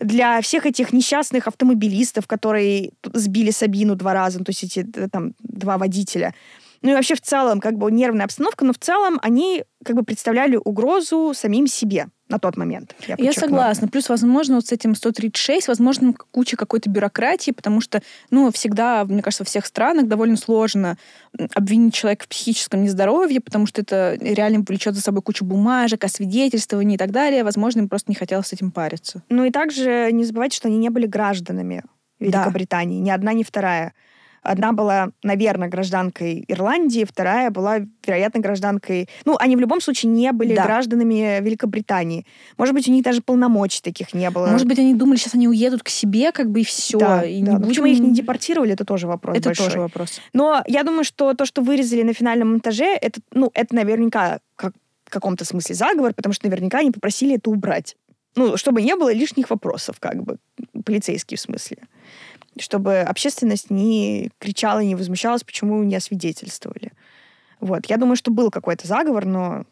[0.00, 5.78] для всех этих несчастных автомобилистов, которые сбили Сабину два раза, то есть эти там два
[5.78, 6.34] водителя.
[6.82, 10.02] Ну и вообще в целом как бы нервная обстановка, но в целом они как бы
[10.02, 12.94] представляли угрозу самим себе на тот момент.
[13.06, 13.86] Я, я согласна.
[13.88, 19.22] Плюс, возможно, вот с этим 136, возможно, куча какой-то бюрократии, потому что, ну, всегда, мне
[19.22, 20.96] кажется, во всех странах довольно сложно
[21.54, 26.96] обвинить человека в психическом нездоровье, потому что это реально влечет за собой кучу бумажек, освидетельствований
[26.96, 27.44] и так далее.
[27.44, 29.22] Возможно, им просто не хотелось с этим париться.
[29.28, 31.84] Ну и также не забывайте, что они не были гражданами
[32.18, 33.04] Великобритании, да.
[33.04, 33.92] ни одна, ни вторая.
[34.46, 39.08] Одна была, наверное, гражданкой Ирландии, вторая была, вероятно, гражданкой...
[39.24, 40.64] Ну, они в любом случае не были да.
[40.64, 42.24] гражданами Великобритании.
[42.56, 44.46] Может быть, у них даже полномочий таких не было.
[44.46, 46.98] Может быть, они думали, сейчас они уедут к себе, как бы и все.
[46.98, 47.52] Да, и да.
[47.52, 47.68] Не будем...
[47.68, 49.66] Почему их не депортировали, это тоже вопрос Это большой.
[49.66, 50.20] тоже вопрос.
[50.32, 54.74] Но я думаю, что то, что вырезали на финальном монтаже, это, ну, это наверняка как
[55.04, 57.96] в каком-то смысле заговор, потому что наверняка они попросили это убрать.
[58.34, 60.36] Ну, чтобы не было лишних вопросов, как бы,
[60.84, 61.78] полицейские в смысле
[62.58, 66.92] чтобы общественность не кричала и не возмущалась, почему не освидетельствовали.
[67.60, 67.86] Вот.
[67.86, 69.64] Я думаю, что был какой-то заговор, но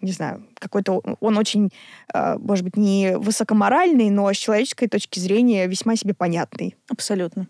[0.00, 1.70] не знаю, какой-то он очень,
[2.12, 6.76] э, может быть, не высокоморальный, но с человеческой точки зрения весьма себе понятный.
[6.88, 7.48] Абсолютно.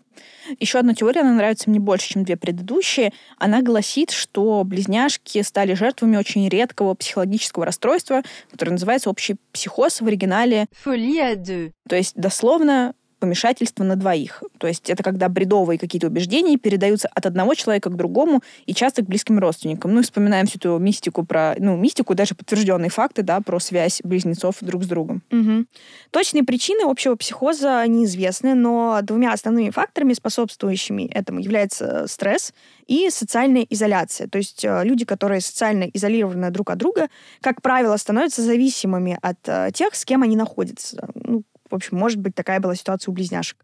[0.59, 3.11] Еще одна теория, она нравится мне больше, чем две предыдущие.
[3.37, 10.07] Она гласит, что близняшки стали жертвами очень редкого психологического расстройства, которое называется общий психоз в
[10.07, 10.67] оригинале.
[10.85, 11.71] À deux.
[11.89, 12.93] То есть дословно
[13.25, 14.43] помешательство на двоих.
[14.59, 19.01] То есть это когда бредовые какие-то убеждения передаются от одного человека к другому и часто
[19.01, 19.95] к близким родственникам.
[19.95, 24.01] Ну и вспоминаем всю эту мистику про, ну, мистику, даже подтвержденные факты, да, про связь
[24.03, 25.23] близнецов друг с другом.
[25.31, 25.65] Угу.
[26.11, 32.53] Точные причины общего психоза неизвестны, но двумя основными факторами, способствующими этому, является стресс
[32.85, 34.27] и социальная изоляция.
[34.27, 37.07] То есть э, люди, которые социально изолированы друг от друга,
[37.41, 41.09] как правило, становятся зависимыми от э, тех, с кем они находятся.
[41.15, 43.57] Ну, в общем, может быть, такая была ситуация у близняшек.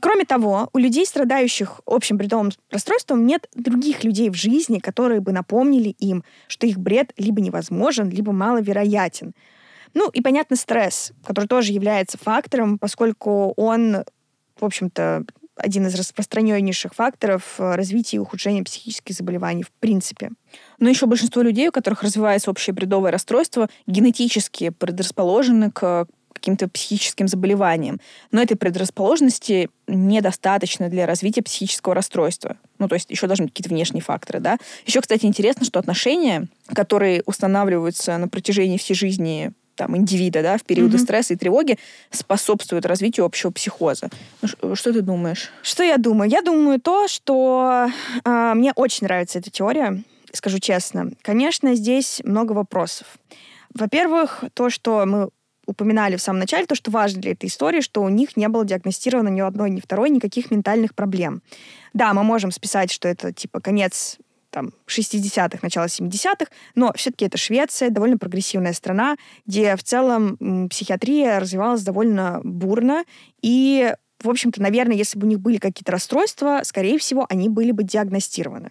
[0.00, 5.32] Кроме того, у людей, страдающих общим бредовым расстройством, нет других людей в жизни, которые бы
[5.32, 9.32] напомнили им, что их бред либо невозможен, либо маловероятен.
[9.94, 14.04] Ну и, понятно, стресс, который тоже является фактором, поскольку он,
[14.60, 15.24] в общем-то,
[15.56, 20.32] один из распространеннейших факторов развития и ухудшения психических заболеваний в принципе.
[20.78, 26.06] Но еще большинство людей, у которых развивается общее бредовое расстройство, генетически предрасположены к
[26.46, 28.00] каким-то психическим заболеванием.
[28.30, 32.56] Но этой предрасположенности недостаточно для развития психического расстройства.
[32.78, 34.58] Ну, то есть еще должны быть какие-то внешние факторы, да.
[34.86, 40.62] Еще, кстати, интересно, что отношения, которые устанавливаются на протяжении всей жизни там, индивида, да, в
[40.62, 41.00] периоды mm-hmm.
[41.00, 41.78] стресса и тревоги
[42.10, 44.08] способствуют развитию общего психоза.
[44.40, 45.50] Ну, что ты думаешь?
[45.62, 46.30] Что я думаю?
[46.30, 47.88] Я думаю то, что
[48.24, 51.10] э, мне очень нравится эта теория, скажу честно.
[51.22, 53.06] Конечно, здесь много вопросов.
[53.74, 55.28] Во-первых, то, что мы
[55.66, 58.64] упоминали в самом начале, то, что важно для этой истории, что у них не было
[58.64, 61.42] диагностировано ни одной, ни второй никаких ментальных проблем.
[61.92, 64.18] Да, мы можем списать, что это типа конец
[64.50, 71.40] там, 60-х, начало 70-х, но все-таки это Швеция, довольно прогрессивная страна, где в целом психиатрия
[71.40, 73.04] развивалась довольно бурно,
[73.42, 77.70] и, в общем-то, наверное, если бы у них были какие-то расстройства, скорее всего, они были
[77.72, 78.70] бы диагностированы.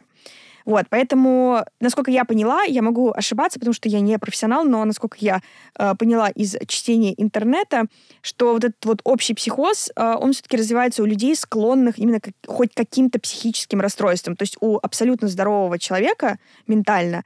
[0.65, 5.17] Вот, поэтому, насколько я поняла, я могу ошибаться, потому что я не профессионал, но насколько
[5.19, 5.41] я
[5.78, 7.86] э, поняла из чтения интернета,
[8.21, 12.32] что вот этот вот общий психоз, э, он все-таки развивается у людей, склонных именно к
[12.47, 14.36] хоть каким-то психическим расстройствам.
[14.36, 17.23] То есть у абсолютно здорового человека ментально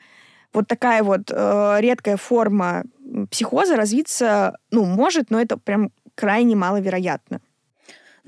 [0.52, 2.84] вот такая вот э, редкая форма
[3.32, 7.40] психоза развиться, ну, может, но это прям крайне маловероятно.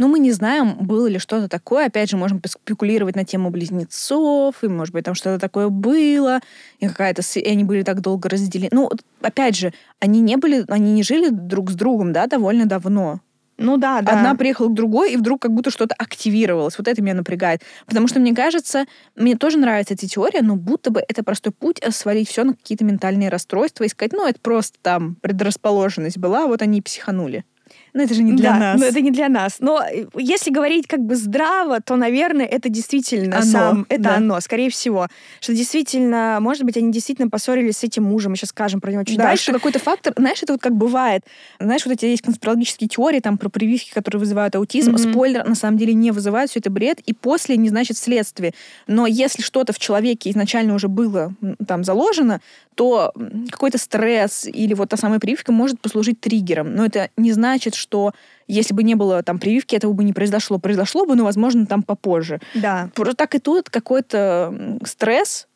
[0.02, 1.86] Но мы не знаем, было ли что-то такое.
[1.86, 6.40] Опять же, можем спекулировать на тему близнецов, и, может быть, там что-то такое было,
[6.80, 7.22] и какая-то...
[7.36, 8.70] И они были так долго разделены.
[8.72, 8.90] Ну,
[9.22, 10.66] опять же, они не были...
[10.70, 13.20] Они не жили друг с другом, да, довольно давно.
[13.60, 14.14] Ну да, да.
[14.14, 16.80] Одна приехала к другой, и вдруг как будто что-то активировалось.
[16.80, 17.62] Вот это меня напрягает.
[17.86, 18.86] Потому что, мне кажется,
[19.16, 22.84] мне тоже нравится эта теория, но будто бы это простой путь свалить все на какие-то
[22.86, 27.46] ментальные расстройства и сказать, ну, это просто там предрасположенность была, вот они и психанули.
[27.94, 28.80] Ну, это же не для да, нас.
[28.80, 29.58] Но это не для нас.
[29.60, 34.16] Но э, если говорить как бы здраво, то, наверное, это действительно Оно, сам, это да.
[34.16, 35.08] оно, скорее всего.
[35.40, 38.32] Что действительно, может быть, они действительно поссорились с этим мужем.
[38.32, 39.52] Мы сейчас скажем про него чуть да, дальше.
[39.52, 41.24] какой-то фактор, знаешь, это вот как бывает.
[41.60, 44.92] Знаешь, вот эти есть конспирологические теории там про прививки, которые вызывают аутизм.
[44.92, 45.12] Мгм.
[45.12, 48.54] Спойлер, на самом деле не вызывают, все это бред, и после не значит следствие.
[48.88, 51.34] Но если что-то в человеке изначально уже было
[51.68, 52.42] там заложено,
[52.82, 56.74] то м, какой-то стресс или вот та самая прививка может послужить триггером.
[56.74, 58.12] Но это не значит, что
[58.48, 60.58] если бы не было там прививки, этого бы не произошло.
[60.58, 62.40] Произошло бы, но, возможно, там попозже.
[62.56, 62.90] Да.
[62.96, 65.48] Просто так и тут какой-то стресс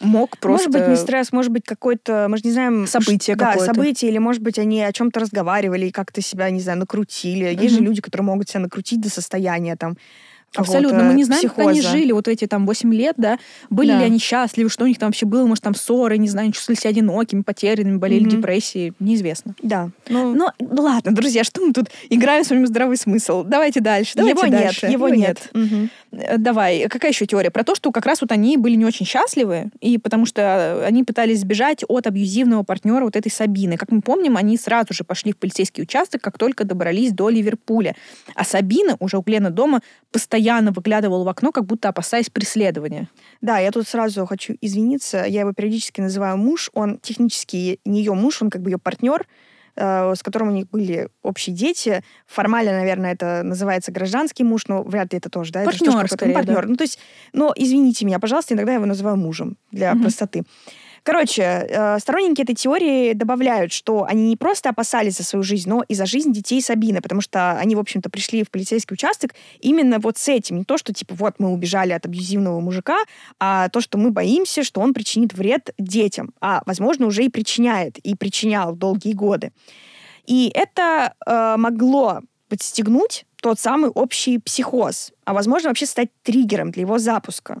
[0.00, 0.70] мог просто...
[0.70, 2.86] Может быть, не стресс, может быть, какое-то, мы же не знаем...
[2.86, 3.74] Событие ш- Да, какое-то.
[3.74, 7.44] событие, или, может быть, они о чем-то разговаривали и как-то себя, не знаю, накрутили.
[7.44, 7.88] Есть же Мгм.
[7.90, 9.96] люди, которые могут себя накрутить до состояния там
[10.56, 10.88] Абсолютно.
[10.90, 11.96] какого-то Мы не знаем, как они психоза.
[11.96, 13.38] жили вот эти там 8 лет, да.
[13.70, 13.98] Были Да.
[14.00, 16.52] ли они счастливы, что у них там вообще было, может, там ссоры, не знаю, они
[16.52, 18.30] чувствовали себя одинокими, потерянными, болели Мгм.
[18.30, 19.54] депрессией, неизвестно.
[19.62, 19.90] Да.
[20.08, 23.42] Ну, Но ну, ладно, друзья, что мы тут играем с вами в здравый смысл?
[23.44, 24.12] Давайте дальше.
[24.14, 24.86] Давайте его дальше.
[24.86, 25.50] нет, его нет.
[25.52, 25.90] Мгм.
[26.12, 27.50] Э, Давай, какая еще теория?
[27.50, 31.02] Про то, что как раз вот они были не очень счастливы, и потому что они
[31.04, 33.76] пытались сбежать от абьюзивного партнера вот этой Сабины.
[33.76, 37.96] Как мы помним, они сразу же пошли в полицейский участок, как только добрались до Ливерпуля.
[38.34, 39.80] А Сабина уже у Глена дома
[40.12, 43.08] постоянно выглядывала в окно, как будто опасаясь преследования.
[43.40, 45.24] Да, я тут сразу хочу извиниться.
[45.24, 46.70] Я его периодически называю муж.
[46.74, 49.26] Он технически не ее муж, он как бы ее партнер,
[49.76, 52.02] э, с которым у них были общие дети.
[52.26, 55.62] Формально, наверное, это называется гражданский муж, но вряд ли это тоже, да?
[55.62, 56.62] это же тоже Партнер, партнер.
[56.62, 56.68] да.
[56.68, 56.98] Ну, то есть,
[57.32, 60.02] но извините меня, пожалуйста, иногда я его называю мужем для Мгм.
[60.02, 60.44] простоты.
[61.04, 65.84] Короче, э, сторонники этой теории добавляют, что они не просто опасались за свою жизнь, но
[65.86, 69.98] и за жизнь детей Сабины, потому что они, в общем-то, пришли в полицейский участок именно
[69.98, 70.56] вот с этим.
[70.56, 72.96] Не то, что, типа, вот мы убежали от абьюзивного мужика,
[73.38, 76.32] а то, что мы боимся, что он причинит вред детям.
[76.40, 79.52] А, возможно, уже и причиняет, и причинял долгие годы.
[80.24, 86.82] И это э, могло подстегнуть тот самый общий психоз, а, возможно, вообще стать триггером для
[86.82, 87.60] его запуска.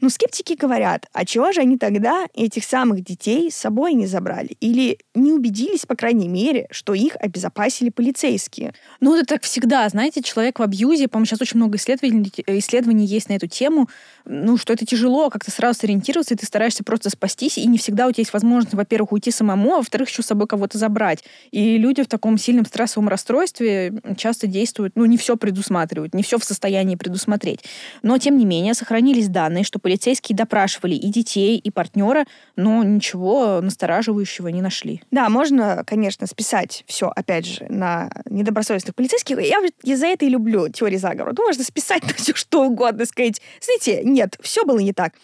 [0.00, 4.56] Ну, скептики говорят, а чего же они тогда этих самых детей с собой не забрали?
[4.60, 8.72] Или не убедились, по крайней мере, что их обезопасили полицейские?
[9.00, 13.28] Ну, это так всегда, знаете, человек в абьюзе, по-моему, сейчас очень много исследований, исследований есть
[13.28, 13.88] на эту тему,
[14.24, 18.06] ну, что это тяжело как-то сразу сориентироваться, и ты стараешься просто спастись, и не всегда
[18.06, 21.24] у тебя есть возможность, во-первых, уйти самому, а во-вторых, еще с собой кого-то забрать.
[21.50, 26.38] И люди в таком сильном стрессовом расстройстве часто действуют, ну, не все предусматривают, не все
[26.38, 27.60] в состоянии предусмотреть.
[28.02, 32.24] Но, тем не менее, сохранились данные, что полицейские допрашивали и детей, и партнера,
[32.54, 35.02] но ничего настораживающего не нашли.
[35.10, 39.40] Да, можно, конечно, списать все, опять же, на недобросовестных полицейских.
[39.40, 41.34] Я, вот- я за это и люблю теории заговора.
[41.36, 45.14] Ну, можно списать на все что угодно, сказать, знаете, нет, все было не так.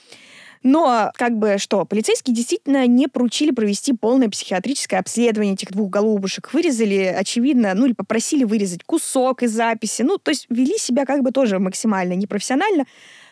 [0.65, 6.53] Но, как бы, что, полицейские действительно не поручили провести полное психиатрическое обследование этих двух голубушек.
[6.53, 10.03] Вырезали, очевидно, ну, или попросили вырезать кусок из записи.
[10.03, 12.85] Ну, то есть вели себя как бы тоже максимально непрофессионально.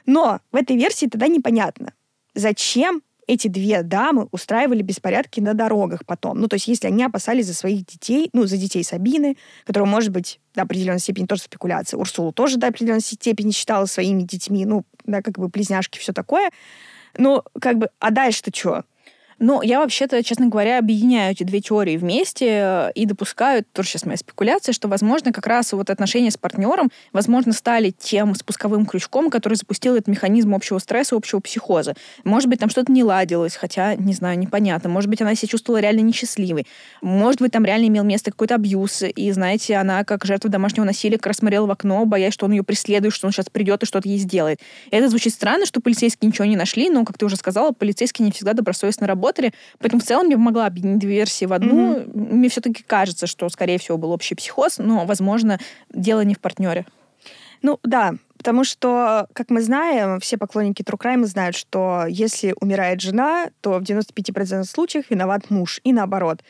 [0.07, 1.93] Но в этой версии тогда непонятно,
[2.35, 6.39] зачем эти две дамы устраивали беспорядки на дорогах потом.
[6.41, 10.11] Ну, то есть, если они опасались за своих детей, ну, за детей Сабины, которая, может
[10.11, 11.99] быть, до определенной степени тоже спекуляция.
[11.99, 16.51] Урсулу тоже до определенной степени считала своими детьми, ну, да, как бы близняшки, все такое.
[17.17, 18.85] Ну, как бы, а дальше-то что?
[19.39, 24.05] Ну, я вообще-то, честно говоря, объединяю эти две теории вместе э, и допускаю, тоже сейчас
[24.05, 29.31] моя спекуляция, что, возможно, как раз вот отношения с партнером, возможно, стали тем спусковым крючком,
[29.31, 31.95] который запустил этот механизм общего стресса, общего психоза.
[32.25, 34.89] Может быть, там что-то не ладилось, хотя, не знаю, непонятно.
[34.89, 36.67] Может быть, она себя чувствовала реально несчастливой.
[37.03, 41.17] Может быть, там реально имел место какой-то абьюз, и, знаете, она, как жертва домашнего насилия,
[41.17, 43.87] как раз смотрела в окно, боясь, что он ее преследует, что он сейчас придет и
[43.87, 44.61] что-то ей сделает.
[44.91, 48.33] Это звучит странно, что полицейские ничего не нашли, но, как ты уже сказала, полицейские не
[48.33, 49.53] всегда добросовестно работали.
[49.79, 52.05] Поэтому в целом я могла объединить две версии в одну.
[52.15, 55.59] Мне все-таки кажется, что, скорее всего, был общий психоз, но, возможно,
[55.93, 56.87] дело не в партнере.
[57.63, 63.01] Ну, да, потому что, как мы знаем, все поклонники True Crime знают, что если умирает
[63.01, 66.43] жена, то в 95% случаев виноват муж, и наоборот.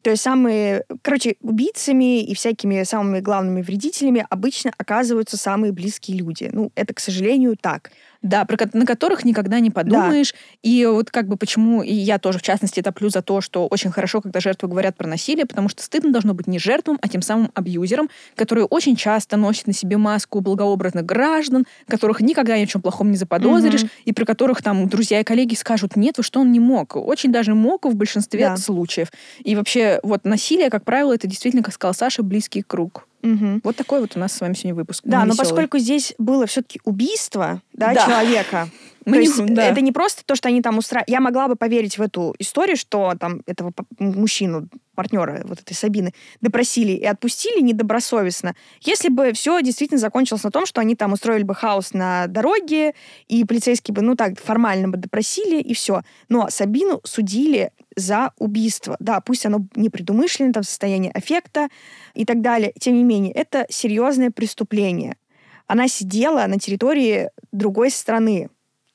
[0.00, 6.50] То есть самые, короче, убийцами и всякими самыми главными вредителями обычно оказываются самые близкие люди.
[6.52, 7.92] Ну, это, к сожалению, так.
[8.22, 10.34] Да, про, на которых никогда не подумаешь.
[10.62, 13.90] И вот как бы почему, и я тоже, в частности, топлю за то, что очень
[13.90, 17.20] хорошо, когда жертвы говорят про насилие, потому что стыдно должно быть не жертвам, а тем
[17.20, 22.68] самым абьюзерам, которые очень часто носят на себе маску благообразных граждан, которых никогда ни в
[22.70, 23.90] чем плохом не заподозришь, Мгм.
[24.04, 26.94] и про которых там друзья и коллеги скажут, нет, вы что, он не мог.
[26.96, 28.56] Очень даже мог в большинстве Да.
[28.56, 29.08] случаев.
[29.42, 33.08] И вообще, вот насилие, как правило, это действительно, как сказал Саша, близкий круг.
[33.22, 33.60] Мгм.
[33.64, 35.02] Вот такой вот у нас с вами сегодня выпуск.
[35.04, 35.38] Да, но Веселый.
[35.38, 38.04] поскольку здесь было все-таки убийство да, Да.
[38.06, 38.68] человека,
[39.04, 39.66] Мы то не- есть да.
[39.66, 41.08] это не просто то, что они там устраивают.
[41.08, 46.12] Я могла бы поверить в эту историю, что там этого мужчину, партнера вот этой Сабины,
[46.40, 51.42] допросили и отпустили недобросовестно, если бы все действительно закончилось на том, что они там устроили
[51.42, 52.94] бы хаос на дороге,
[53.26, 56.02] и полицейские бы, ну так, формально бы допросили, и все.
[56.28, 58.96] Но Сабину судили за убийство.
[59.00, 61.68] Да, пусть оно непредумышленное, там состояние аффекта
[62.14, 62.72] и так далее.
[62.78, 65.16] Тем не менее, это серьезное преступление.
[65.66, 68.50] Она сидела на территории другой страны.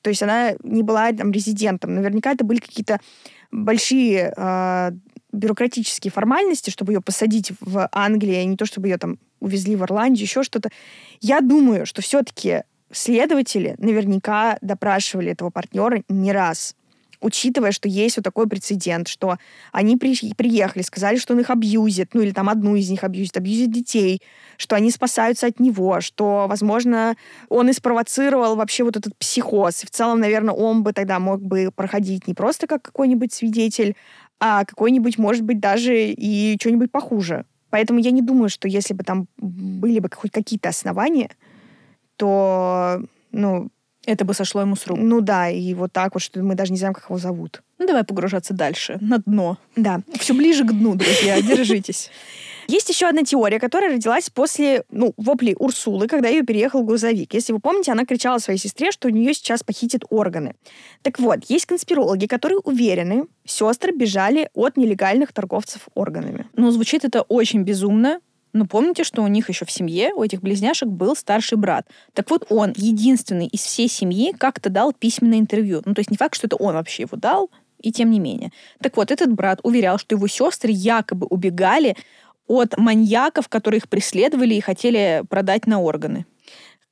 [0.08, 1.94] То есть она не была там резидентом.
[1.94, 2.98] Наверняка это были какие-то
[3.50, 4.90] большие э,
[5.32, 9.82] бюрократические формальности, чтобы ее посадить в Англии, а не то, чтобы ее там увезли в
[9.82, 10.70] Ирландию, еще что-то.
[11.20, 16.74] Я думаю, что все-таки следователи наверняка допрашивали этого партнера не раз
[17.20, 19.38] учитывая, что есть вот такой прецедент, что
[19.72, 23.36] они при- приехали, сказали, что он их абьюзит, ну или там одну из них абьюзит,
[23.36, 24.22] абьюзит детей,
[24.56, 27.16] что они спасаются от него, что, возможно,
[27.48, 29.82] он и спровоцировал вообще вот этот психоз.
[29.82, 33.94] И в целом, наверное, он бы тогда мог бы проходить не просто как какой-нибудь свидетель,
[34.40, 37.44] а какой-нибудь, может быть, даже и что-нибудь похуже.
[37.70, 41.30] Поэтому я не думаю, что если бы там были бы хоть какие-то основания,
[42.16, 43.68] то, ну,
[44.08, 44.98] Это бы сошло ему с рук.
[44.98, 47.60] ну да, и вот так вот, что мы даже не знаем, как его зовут.
[47.78, 49.58] Ну, давай погружаться дальше, на дно.
[49.76, 50.00] Да.
[50.18, 52.10] Все ближе к дну, друзья, держитесь.
[52.68, 57.34] Есть еще одна теория, которая родилась после ну, воплей Урсулы, когда ее переехал грузовик.
[57.34, 60.54] Если вы помните, она кричала своей сестре, что у нее сейчас похитят органы.
[61.02, 66.46] Так вот, есть конспирологи, которые уверены, сестры бежали от нелегальных торговцев органами.
[66.54, 68.20] Ну, звучит это очень безумно.
[68.52, 71.86] Но помните, что у них еще в семье, у этих близняшек, был старший брат.
[72.14, 75.82] Так вот, он единственный из всей семьи как-то дал письменное интервью.
[75.84, 78.52] Ну, то есть не факт, что это он вообще его дал, и тем не менее.
[78.80, 81.96] Так вот, этот брат уверял, что его сестры якобы убегали
[82.46, 86.26] от маньяков, которые их преследовали и хотели продать на органы.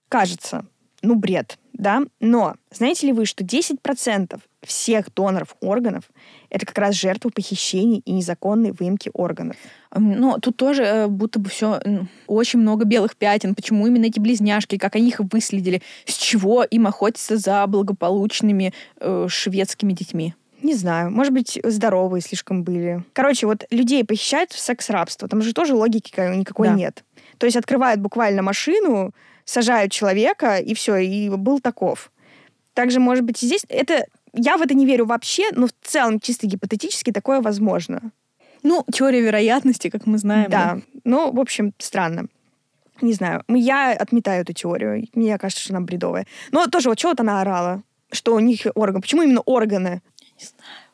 [0.09, 0.67] Кажется,
[1.03, 2.03] ну, бред, да?
[2.21, 6.05] Но знаете ли вы, что 10% всех доноров органов
[6.51, 9.57] это как раз жертвы похищений и незаконной выемки органов.
[9.99, 11.81] Но тут тоже э, будто бы все
[12.27, 13.55] очень много белых пятен.
[13.55, 19.27] Почему именно эти близняшки, как они их выследили, с чего им охотиться за благополучными э,
[19.29, 20.35] шведскими детьми?
[20.63, 23.05] Не знаю, может быть, здоровые слишком были.
[23.13, 25.29] Короче, вот людей похищают в секс-рабство.
[25.29, 26.75] Там же тоже логики ка- никакой Да.
[26.75, 27.05] нет.
[27.39, 29.13] То есть открывают буквально машину,
[29.45, 32.11] сажают человека, и все, и был таков.
[32.73, 33.65] Также, может быть, и здесь...
[33.69, 34.07] Это...
[34.39, 38.11] Я в это не верю вообще, но в целом, чисто гипотетически, такое возможно.
[38.67, 40.51] Ну, теория вероятности, как мы знаем.
[40.51, 40.79] да.
[41.05, 42.27] Ну, в общем, странно.
[43.01, 43.45] Не знаю.
[43.47, 45.07] Я отметаю эту теорию.
[45.15, 46.27] Мне кажется, что она бредовая.
[46.51, 47.83] Но тоже вот чего вот она орала?
[48.11, 49.01] Что у них органы.
[49.01, 50.03] Почему именно органы?
[50.21, 50.86] Я не знаю.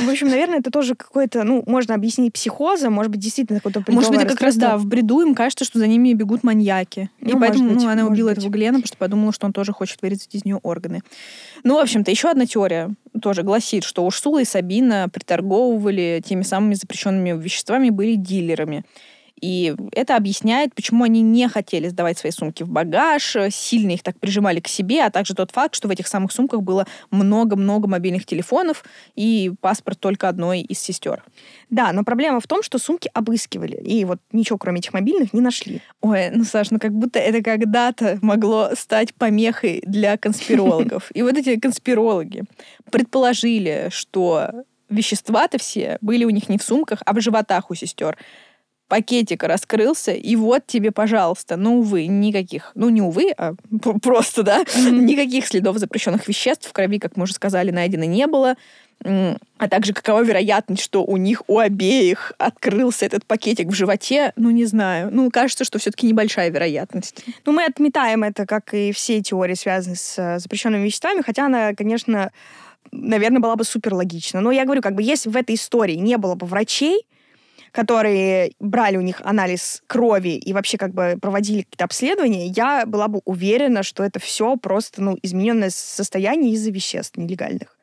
[0.00, 4.10] В общем, наверное, это тоже какое-то, ну, можно объяснить психозом, может быть, действительно какое-то Может
[4.10, 7.10] быть, и как раз, да, в бреду им кажется, что за ними бегут маньяки.
[7.20, 8.38] и Ну, поэтому может быть, ну, она убила быть.
[8.38, 11.02] этого Глена, потому что подумала, что он тоже хочет вырезать из нее органы.
[11.62, 12.90] Ну, в общем-то, еще одна теория
[13.22, 18.84] тоже гласит, что Урсула и Сабина приторговывали теми самыми запрещенными веществами, были дилерами.
[19.44, 24.02] И это объясняет, почему они не хотели сдавать свои сумки в багаж, э, сильно их
[24.02, 27.86] так прижимали к себе, а также тот факт, что в этих самых сумках было много-много
[27.86, 28.84] мобильных телефонов
[29.16, 31.22] и паспорт только одной из сестер.
[31.68, 35.42] Да, но проблема в том, что сумки обыскивали, и вот ничего, кроме этих мобильных, не
[35.42, 35.82] нашли.
[36.00, 41.10] Ой, ну, Саш, ну как будто это когда-то могло стать помехой для конспирологов.
[41.14, 42.44] И вот эти конспирологи
[42.90, 48.16] предположили, что вещества-то все были у них не в сумках, а в животах у сестер.
[48.94, 51.56] Пакетик раскрылся, и вот тебе, пожалуйста.
[51.56, 53.54] Ну, увы, никаких, ну, не увы, а
[54.00, 58.54] просто, да, никаких следов запрещенных веществ в крови, как мы уже сказали, найдено не было.
[59.02, 64.50] А также какова вероятность, что у них у обеих открылся этот пакетик в животе, ну,
[64.50, 65.08] не знаю.
[65.10, 67.24] Ну, кажется, что все-таки небольшая вероятность.
[67.44, 71.74] Ну, мы отметаем это, как и все теории, связанные с э, запрещенными веществами, хотя она,
[71.74, 72.30] конечно,
[72.92, 74.40] наверное, была бы супер логична.
[74.40, 77.04] Но я говорю, как бы, если в этой истории не было бы врачей,
[77.74, 83.08] которые брали у них анализ крови и вообще как бы проводили какие-то обследования, я была
[83.08, 87.76] бы уверена, что это все просто, ну, измененное состояние из-за веществ нелегальных.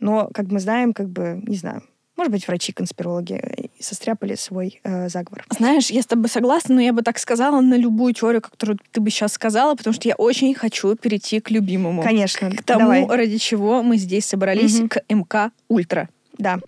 [0.00, 1.82] Но, как мы знаем, как бы, не знаю,
[2.16, 5.44] может быть, врачи-конспирологи э, состряпали свой э, заговор.
[5.50, 9.02] Знаешь, я с тобой согласна, но я бы так сказала на любую теорию, которую ты
[9.02, 12.02] бы сейчас сказала, потому что я очень хочу перейти к любимому.
[12.02, 13.06] Конечно, К тому, давай.
[13.06, 14.88] ради чего мы здесь собрались, Мгм.
[14.88, 16.08] к МК Ультра.
[16.38, 16.58] Да.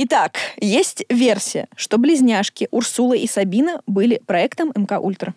[0.00, 5.34] Итак, есть версия, что близняшки Урсула и Сабина были проектом МК Ультра.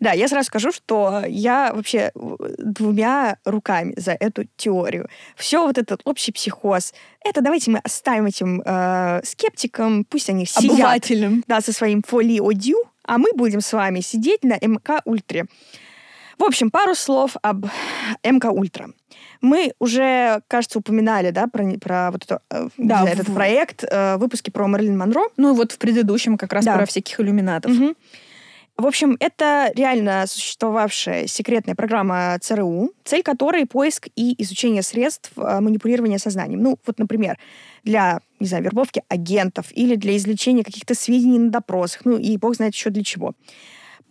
[0.00, 5.10] Да, я сразу скажу, что я вообще э, двумя руками за эту теорию.
[5.36, 11.44] Все вот этот общий психоз, это давайте мы оставим этим э, скептикам, пусть они Обывателем.
[11.46, 15.44] да, со своим фоли одю, а мы будем с вами сидеть на МК Ультре.
[16.38, 17.66] В общем, пару слов об
[18.22, 18.90] МК Ультра.
[19.40, 23.34] Мы уже, кажется, упоминали, да, про, про вот это, э, да, этот в...
[23.34, 25.22] проект, э, выпуски про Мэрилин Монро.
[25.36, 26.76] Ну и вот в предыдущем как раз да.
[26.76, 27.72] про всяких иллюминатов.
[27.72, 27.94] Угу.
[28.78, 35.60] В общем, это реально существовавшая секретная программа ЦРУ, цель которой поиск и изучение средств э,
[35.60, 36.62] манипулирования сознанием.
[36.62, 37.38] Ну, вот, например,
[37.84, 42.56] для, не знаю, вербовки агентов или для извлечения каких-то сведений на допросах, ну и бог
[42.56, 43.34] знает еще для чего.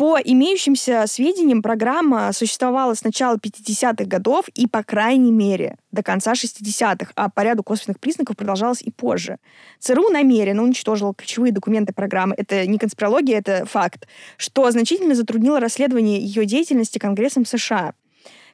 [0.02, 6.34] По имеющимся сведениям, программа существовала с начала 50-х годов и, по крайней мере, до конца
[6.34, 9.38] 60-х, а по ряду косвенных признаков продолжалась и позже.
[9.78, 16.20] ЦРУ намеренно уничтожил ключевые документы программы, это не конспирология, это факт, что значительно затруднило расследование
[16.20, 17.94] ее деятельности Конгрессом США.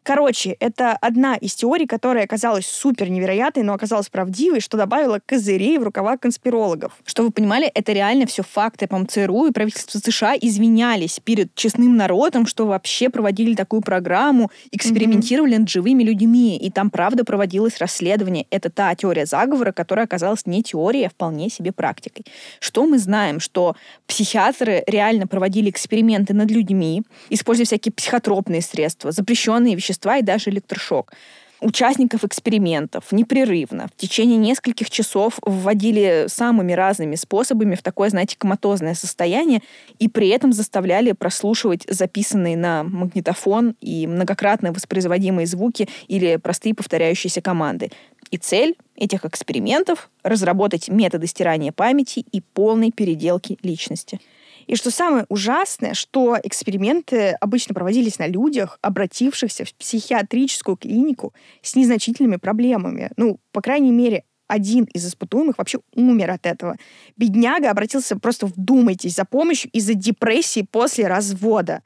[0.07, 5.77] Короче, это одна из теорий, которая оказалась супер невероятной, но оказалась правдивой, что добавило козырей
[5.77, 6.93] в рукава конспирологов.
[7.03, 8.87] Что вы понимали, это реально все факты.
[8.87, 15.57] По ЦРУ и правительство США извинялись перед честным народом, что вообще проводили такую программу, экспериментировали
[15.57, 15.59] mm-hmm.
[15.59, 18.47] над живыми людьми, и там правда проводилось расследование.
[18.49, 22.23] Это та теория заговора, которая оказалась не теорией, а вполне себе практикой.
[22.61, 23.41] Что мы знаем?
[23.41, 30.21] Что психиатры реально проводили эксперименты над людьми, используя всякие психотропные средства, запрещенные вещества, вещества и
[30.21, 31.13] даже электрошок.
[31.59, 38.93] Участников экспериментов непрерывно в течение нескольких часов вводили самыми разными способами в такое, знаете, коматозное
[38.93, 39.61] состояние
[39.97, 47.41] и при этом заставляли прослушивать записанные на магнитофон и многократно воспроизводимые звуки или простые повторяющиеся
[47.41, 47.89] команды.
[48.29, 54.19] И цель этих экспериментов— разработать методы стирания памяти и полной переделки личности.
[54.67, 61.75] И что самое ужасное, что эксперименты обычно проводились на людях, обратившихся в психиатрическую клинику с
[61.75, 63.11] незначительными проблемами.
[63.15, 66.77] Ну, по крайней мере, один из испытуемых вообще умер от этого.
[67.15, 71.81] Бедняга обратился, просто вдумайтесь, за помощью из-за депрессии после развода.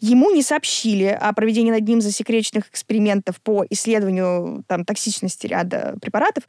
[0.00, 6.44] Ему не сообщили о проведении над ним засекреченных экспериментов по исследованию там, токсичности ряда препаратов,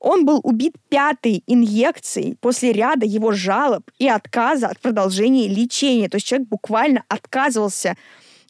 [0.00, 6.08] он был убит пятой инъекцией после ряда его жалоб и отказа от продолжения лечения.
[6.08, 7.96] То есть человек буквально отказывался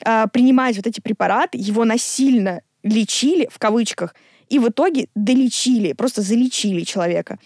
[0.04, 4.14] э, принимать вот эти препараты, его насильно лечили, в кавычках,
[4.48, 7.38] и в итоге долечили, просто залечили человека.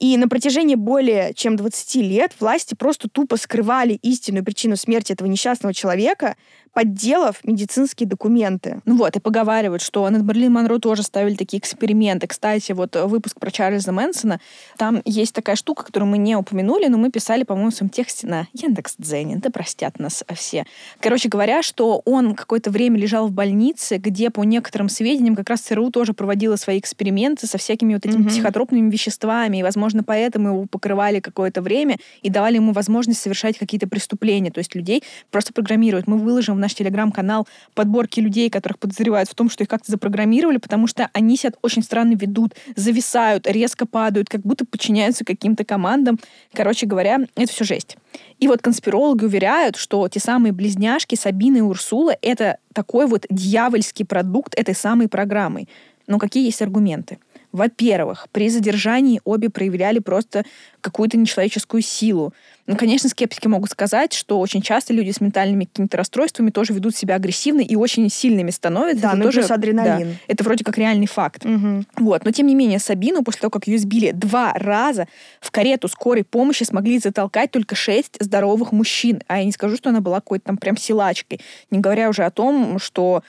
[0.00, 5.28] И на протяжении более чем 20 лет власти просто тупо скрывали истинную причину смерти этого
[5.28, 6.36] несчастного человека,
[6.74, 8.80] подделав медицинские документы.
[8.84, 12.26] Ну вот, и поговаривают, что над Мерлин Монро тоже ставили такие эксперименты.
[12.26, 14.40] Кстати, вот выпуск про Чарльза Мэнсона,
[14.76, 18.26] там есть такая штука, которую мы не упомянули, но мы писали, по-моему, в своем тексте
[18.26, 20.66] на Яндекс.Дзене, да простят нас все.
[21.00, 25.60] Короче говоря, что он какое-то время лежал в больнице, где, по некоторым сведениям, как раз
[25.60, 28.28] ЦРУ тоже проводила свои эксперименты со всякими вот этими mm-hmm.
[28.28, 33.86] психотропными веществами, и, возможно, поэтому его покрывали какое-то время и давали ему возможность совершать какие-то
[33.86, 34.50] преступления.
[34.50, 36.08] То есть людей просто программируют.
[36.08, 40.56] Мы выложим в наш телеграм-канал подборки людей, которых подозревают в том, что их как-то запрограммировали,
[40.56, 46.18] потому что они себя очень странно ведут, зависают, резко падают, как будто подчиняются каким-то командам.
[46.52, 47.96] Короче говоря, это все жесть.
[48.40, 54.04] И вот конспирологи уверяют, что те самые близняшки Сабина и Урсула— это такой вот дьявольский
[54.04, 55.66] продукт этой самой программы.
[56.06, 57.18] Но какие есть аргументы?
[57.54, 60.44] Во-первых, при задержании обе проявляли просто
[60.80, 62.34] какую-то нечеловеческую силу.
[62.66, 66.96] Ну, конечно, скептики могут сказать, что очень часто люди с ментальными какими-то расстройствами тоже ведут
[66.96, 69.02] себя агрессивно и очень сильными становятся.
[69.02, 70.08] Да, это ну тоже адреналин.
[70.08, 71.46] Да, это вроде как реальный факт.
[71.46, 71.84] Угу.
[71.98, 72.24] Вот.
[72.24, 75.06] Но тем не менее, Сабину после того, как ее сбили два раза,
[75.40, 79.22] в карету скорой помощи смогли затолкать только шесть здоровых мужчин.
[79.28, 81.40] А я не скажу, что она была какой-то там прям силачкой.
[81.70, 83.22] Не говоря уже о том, что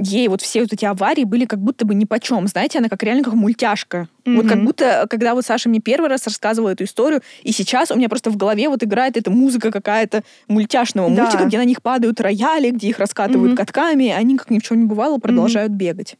[0.00, 2.46] ей вот все вот эти аварии были как будто бы ни по чем.
[2.46, 4.08] Знаете, она как реально как мультяшка.
[4.24, 4.36] Mm-hmm.
[4.36, 7.96] Вот как будто, когда вот Саша мне первый раз рассказывала эту историю, и сейчас у
[7.96, 11.22] меня просто в голове вот играет эта музыка какая-то мультяшного да.
[11.22, 13.56] мультика, где на них падают рояли, где их раскатывают mm-hmm.
[13.56, 15.76] катками, и они, как ни в чем не бывало, продолжают mm-hmm.
[15.76, 16.16] бегать.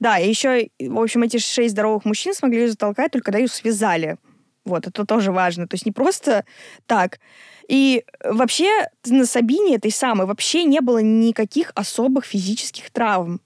[0.00, 3.48] Да, и еще, в общем, эти шесть здоровых мужчин смогли ее затолкать, только когда ее
[3.48, 4.16] связали.
[4.64, 5.66] Вот, это тоже важно.
[5.66, 6.44] То есть не просто
[6.86, 7.18] так.
[7.68, 13.40] И вообще на Сабине этой самой вообще не было никаких особых физических травм.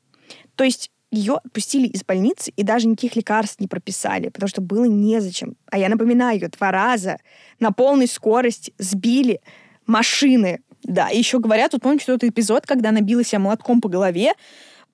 [0.54, 4.84] То есть ее отпустили из больницы и даже никаких лекарств не прописали, потому что было
[4.84, 5.56] незачем.
[5.70, 7.18] А я напоминаю, ее два раза
[7.60, 9.40] на полной скорости сбили
[9.86, 10.62] машины.
[10.84, 14.32] Да, еще говорят, тут помните тот эпизод, когда она била себя молотком по голове,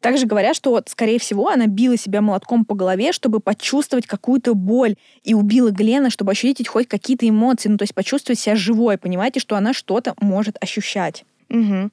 [0.01, 4.55] также говорят, что, вот, скорее всего, она била себя молотком по голове, чтобы почувствовать какую-то
[4.55, 8.99] боль, и убила Глена, чтобы ощутить хоть какие-то эмоции, ну, то есть почувствовать себя живой,
[8.99, 11.25] понимаете, что она что-то может ощущать.
[11.51, 11.91] Угу.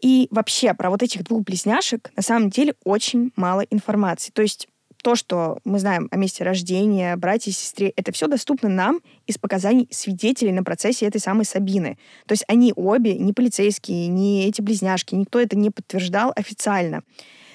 [0.00, 4.32] И вообще про вот этих двух близняшек на самом деле очень мало информации.
[4.32, 4.68] То есть
[5.02, 9.38] то, что мы знаем о месте рождения, братья и сестре, это все доступно нам из
[9.38, 11.98] показаний свидетелей на процессе этой самой Сабины.
[12.26, 17.02] То есть они обе, не полицейские, не эти близняшки, никто это не подтверждал официально.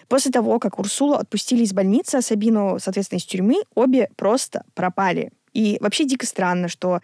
[0.08, 5.32] После того, как Урсулу отпустили из больницы, а Сабину, соответственно, из тюрьмы, обе просто пропали.
[5.54, 7.00] И вообще дико странно, что,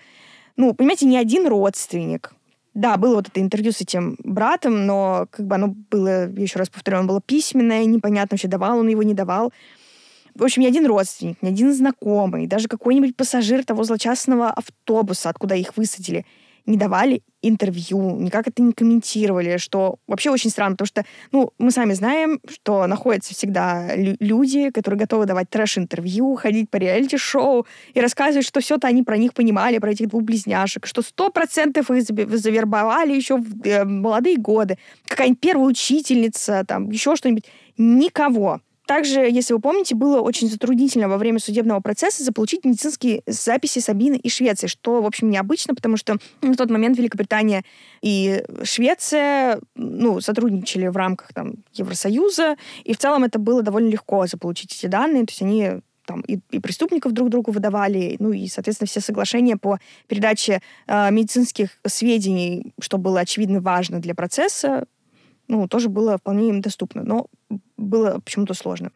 [0.56, 2.34] ну, понимаете, ни один родственник,
[2.74, 6.70] да, было вот это интервью с этим братом, но как бы оно было, еще раз
[6.70, 9.52] повторю, оно было письменное, непонятно вообще, давал он его, не давал.
[10.42, 15.54] В общем, ни один родственник, ни один знакомый, даже какой-нибудь пассажир того злочастного автобуса, откуда
[15.54, 16.26] их высадили,
[16.66, 21.70] не давали интервью, никак это не комментировали, что вообще очень странно, потому что, ну, мы
[21.70, 28.48] сами знаем, что находятся всегда люди, которые готовы давать трэш-интервью, ходить по реалити-шоу и рассказывать,
[28.48, 33.14] что все-то они про них понимали, про этих двух близняшек, что сто процентов их завербовали
[33.14, 37.46] еще в э, молодые годы, какая-нибудь первая учительница, там, еще что-нибудь.
[37.78, 38.60] Никого.
[38.92, 44.18] Также, если вы помните, было очень затруднительно во время судебного процесса заполучить медицинские записи Сабины
[44.18, 47.64] и Швеции, что, в общем, необычно, потому что на тот момент Великобритания
[48.02, 54.28] и Швеция ну, сотрудничали в рамках там, Евросоюза, и в целом это было довольно легко
[54.28, 58.48] заполучить эти данные, то есть они там и, и преступников друг другу выдавали, ну и,
[58.48, 64.84] соответственно, все соглашения по передаче э, медицинских сведений, что было очевидно важно для процесса,
[65.52, 67.04] ну, тоже было вполне им доступно.
[67.04, 67.28] Но
[67.76, 68.92] было почему-то сложно.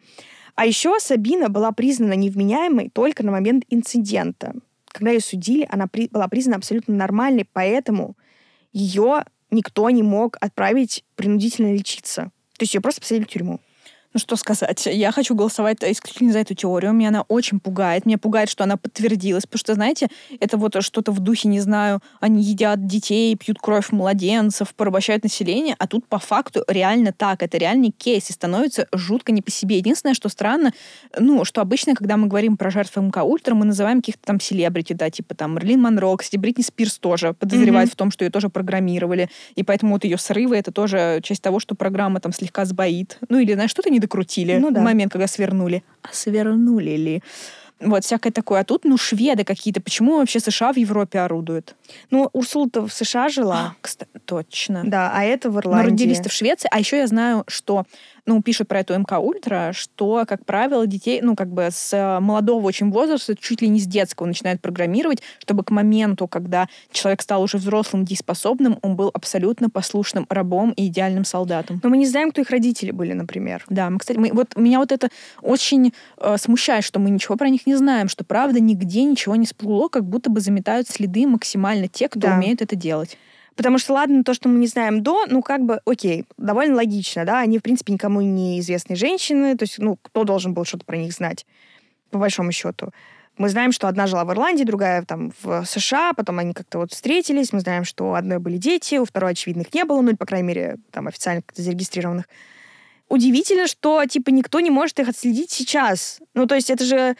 [0.56, 4.54] А еще Сабина была признана невменяемой только на момент инцидента.
[4.88, 8.16] Когда ее судили, она при, была признана абсолютно нормальной, поэтому
[8.72, 12.32] ее никто не мог отправить принудительно лечиться.
[12.58, 13.60] То есть ее просто посадили в тюрьму.
[14.16, 16.94] Ну что сказать, я хочу голосовать исключительно за эту теорию.
[16.94, 18.06] Меня она очень пугает.
[18.06, 19.44] Меня пугает, что она подтвердилась.
[19.44, 20.08] Потому что, знаете,
[20.40, 25.76] это вот что-то в духе, не знаю, они едят детей, пьют кровь младенцев, порабощают население,
[25.80, 27.44] а тут по факту реально так.
[27.44, 29.80] Это реальный кейс, и становится жутко не по себе.
[29.80, 30.72] Единственное, что странно,
[31.20, 34.94] ну, что обычно, когда мы говорим про жертв МК Ультра, мы называем каких-то там селебрити,
[34.94, 37.92] да, типа там Мерлин Монро, кстати, Бритни Спирс тоже подозревает mm-hmm.
[37.92, 41.60] в том, что ее тоже программировали, и поэтому вот ее срывы— это тоже часть того,
[41.60, 43.18] что программа там слегка сбоит.
[43.28, 44.82] Ну, или, знаешь, что-то не докрутили ну, да.
[44.82, 45.84] в момент, когда свернули.
[46.02, 47.24] А свернули ли?
[47.80, 48.62] Вот, всякое такое.
[48.62, 49.82] А тут, ну, шведы какие-то.
[49.82, 51.76] Почему вообще США в Европе орудуют?
[52.10, 53.58] Ну, Урсула-то в США жила.
[53.58, 54.84] А, кстати, точно.
[54.86, 55.84] Да, а это в Ирландии.
[55.84, 56.70] Но родились в Швеции.
[56.72, 57.86] А еще я знаю, что
[58.26, 62.20] ну, пишут про эту МК Ультра, что, как правило, детей, ну, как бы с э,
[62.20, 67.22] молодого очень возраста, чуть ли не с детского начинают программировать, чтобы к моменту, когда человек
[67.22, 71.80] стал уже взрослым, дееспособным, он был абсолютно послушным рабом и идеальным солдатом.
[71.84, 73.64] Но мы не знаем, кто их родители были, например.
[73.70, 75.10] Да, мы, кстати, мы, вот меня вот это
[75.42, 79.46] очень э, смущает, что мы ничего про них не знаем, что, правда, нигде ничего не
[79.46, 82.36] всплыло, как будто бы заметают следы максимально те, кто да.
[82.36, 83.18] умеет это делать.
[83.56, 87.24] Потому что, ладно, то, что мы не знаем до, ну, как бы, окей, довольно логично,
[87.26, 90.86] да, они, в принципе, никому не известные женщины, то есть, ну, кто должен был что-то
[90.86, 91.46] про них знать,
[92.12, 92.92] по большому счету.
[93.38, 96.92] Мы знаем, что одна жила в Ирландии, другая там в США, потом они как-то вот
[96.92, 100.10] встретились, мы знаем, что у одной были дети, у второй, очевидно, их не было, ну,
[100.10, 102.28] или, по крайней мере, там официально зарегистрированных.
[103.08, 106.20] Удивительно, что, типа, никто не может их отследить сейчас.
[106.34, 107.16] Ну, то есть это же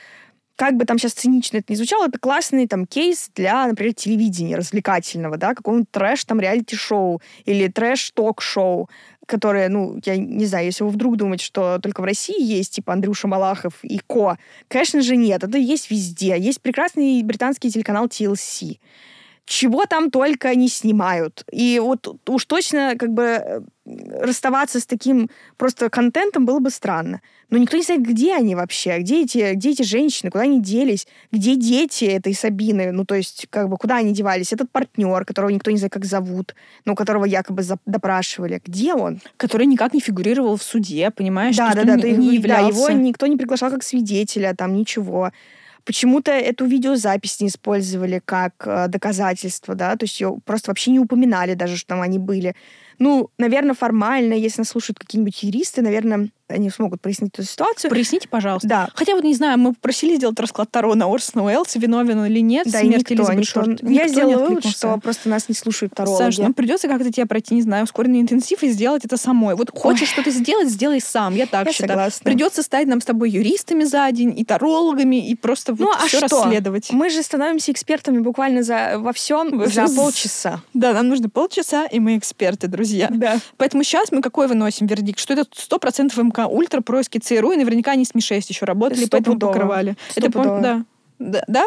[0.56, 4.56] как бы там сейчас цинично это не звучало, это классный там кейс для, например, телевидения
[4.56, 8.90] развлекательного, да, какого-нибудь трэш там реалити-шоу или трэш-ток-шоу,
[9.26, 12.94] которое, ну, я не знаю, если вы вдруг думаете, что только в России есть, типа,
[12.94, 14.38] Андрюша Малахов и Ко,
[14.68, 16.38] конечно же нет, это есть везде.
[16.38, 18.78] Есть прекрасный британский телеканал TLC
[19.46, 21.46] чего там только не снимают.
[21.52, 27.22] И вот уж точно как бы э, расставаться с таким просто контентом было бы странно.
[27.50, 31.08] Но никто не знает, где они вообще, где эти, где эти женщины, куда они делись,
[31.32, 35.52] где дети этой Сабины, ну, то есть, как бы, куда они девались, этот партнер, которого
[35.52, 36.56] никто не знает, как зовут,
[36.86, 39.20] но которого якобы допрашивали, где он?
[39.38, 41.56] Который никак не фигурировал в суде, понимаешь?
[41.56, 42.64] Да, да, да, не, не являлся.
[42.64, 45.32] да, его никто не приглашал как свидетеля, там, ничего.
[45.86, 51.00] Почему-то эту видеозапись не использовали как э, доказательство, да, то есть ее просто вообще не
[51.00, 52.56] упоминали даже, что там они были.
[52.98, 57.90] Ну, наверное, формально, если нас слушают какие-нибудь юристы, наверное, они смогут прояснить эту ситуацию.
[57.90, 58.68] Проясните, пожалуйста.
[58.68, 58.90] Да.
[58.94, 62.68] Хотя вот не знаю, мы попросили сделать расклад Таро на Орсона Уэллса, виновен или нет,
[62.70, 63.84] да, смерть никто, Элизабет никто, Шорт.
[63.84, 66.22] Я сделала вывод, что просто нас не слушают тарологи.
[66.22, 69.56] Саш, ну придется как-то тебе пройти, не знаю, ускоренный интенсив и сделать это самой.
[69.56, 71.90] Вот хочешь что-то сделать, сделай сам, я так я считаю.
[71.90, 72.24] Согласна.
[72.24, 76.08] Придется стать нам с тобой юристами за день и тарологами, и просто вот ну, а
[76.08, 76.44] все что?
[76.44, 76.92] расследовать.
[76.92, 80.62] Мы же становимся экспертами буквально за, во всем во за полчаса.
[80.74, 83.10] Да, нам нужно полчаса, и мы эксперты, друзья.
[83.12, 83.40] Да.
[83.58, 85.20] Поэтому сейчас мы какой выносим вердикт?
[85.20, 89.40] Что это 100% МК Ультра, происки ЦРУ, и наверняка они с Ми-6 еще работали, поэтому
[89.40, 89.96] покрывали.
[90.16, 90.30] Это,
[90.62, 90.86] да.
[91.20, 91.44] Да?
[91.48, 91.66] да?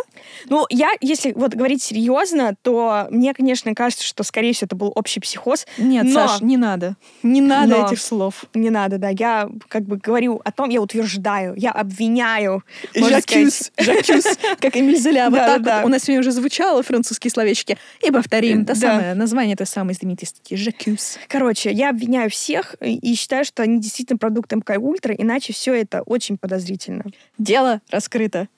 [0.49, 4.93] Ну, я, если вот говорить серьезно, то мне, конечно, кажется, что, скорее всего, это был
[4.95, 5.67] общий психоз.
[5.79, 6.29] Нет, но...
[6.29, 6.97] Саш, не надо.
[7.23, 7.87] Не надо Но.
[7.87, 8.45] этих слов.
[8.55, 9.09] Не надо, да.
[9.09, 12.63] Я как бы говорю о том, я утверждаю, я обвиняю.
[12.95, 14.25] Жакюс, жакюс,
[14.61, 15.31] как Эмиль Золя.
[15.31, 17.79] Вот так да, у нас сегодня уже звучало французские словечки.
[18.03, 18.65] И повторим.
[18.65, 20.57] То самое название той самой знаменитой статьи.
[20.57, 21.19] Жакюс.
[21.29, 25.75] Короче, я обвиняю всех и, и считаю, что они действительно продукт МК Ультра, иначе все
[25.75, 27.05] это очень подозрительно.
[27.39, 28.49] Дело раскрыто.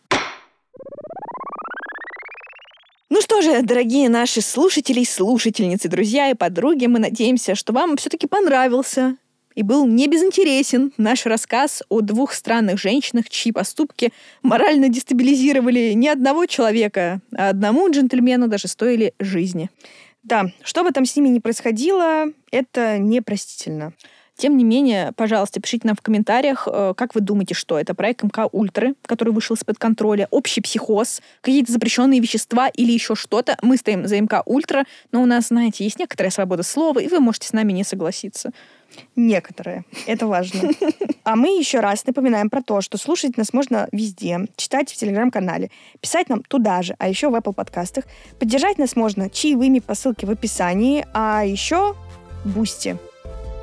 [3.13, 8.29] Ну что же, дорогие наши слушатели слушательницы, друзья и подруги, мы надеемся, что вам все-таки
[8.29, 9.17] понравился
[9.57, 14.13] и был не безинтересен наш рассказ о двух странных женщинах, чьи поступки
[14.45, 19.71] морально дестабилизировали не одного человека, а одному джентльмену даже стоили жизни.
[20.23, 23.93] Да, что бы там с ними ни происходило, это непростительно.
[24.41, 28.23] Тем не менее, пожалуйста, пишите нам в комментариях, э, как вы думаете, что это проект
[28.23, 33.59] МК Ультры, который вышел из-под контроля, общий психоз, какие-то запрещенные вещества или еще что-то.
[33.61, 37.21] Мы стоим за МК Ультра, но у нас, знаете, есть некоторая свобода слова, и вы
[37.21, 38.51] можете с нами не согласиться.
[39.15, 39.85] Некоторые.
[40.07, 40.71] Это важно.
[41.23, 45.71] А мы еще раз напоминаем про то, что слушать нас можно везде, читать в Телеграм-канале,
[46.01, 48.05] писать нам туда же, а еще в Apple подкастах.
[48.39, 51.95] Поддержать нас можно чаевыми по ссылке в описании, а еще
[52.47, 52.97] Boosty,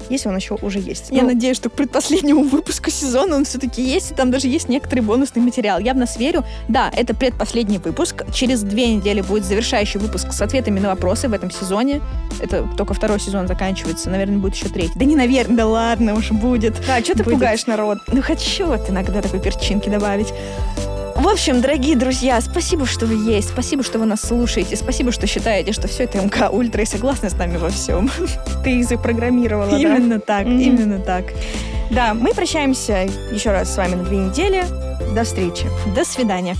[0.10, 1.08] если он еще уже есть.
[1.12, 4.70] Я Ну, надеюсь, что к предпоследнему выпуску сезона он все-таки есть, и там даже есть
[4.70, 5.80] некоторый бонусный материал.
[5.80, 6.44] Я в нас верю.
[6.68, 8.24] Да, это предпоследний выпуск.
[8.34, 12.02] Через две недели будет завершающий выпуск с ответами на вопросы в этом сезоне.
[12.42, 14.10] Это только второй сезон заканчивается.
[14.10, 14.94] Наверное, будет еще третий.
[14.96, 16.76] Да не наверное, да ладно, уж будет.
[16.88, 17.34] Да, что ты Будет.
[17.36, 18.00] пугаешь народ?
[18.08, 20.34] Ну, хочу вот иногда такой перчинки добавить.
[21.18, 25.26] В общем, дорогие друзья, спасибо, что вы есть, спасибо, что вы нас слушаете, спасибо, что
[25.26, 28.10] считаете, что все это МК Ультра и согласны с нами во всем.
[28.64, 29.78] Ты их запрограммировала, да?
[29.78, 30.60] Именно так, Мгм.
[30.60, 31.26] именно так.
[31.90, 34.64] Да, мы прощаемся еще раз с вами на две недели.
[35.16, 35.66] До встречи.
[35.96, 36.56] До свидания.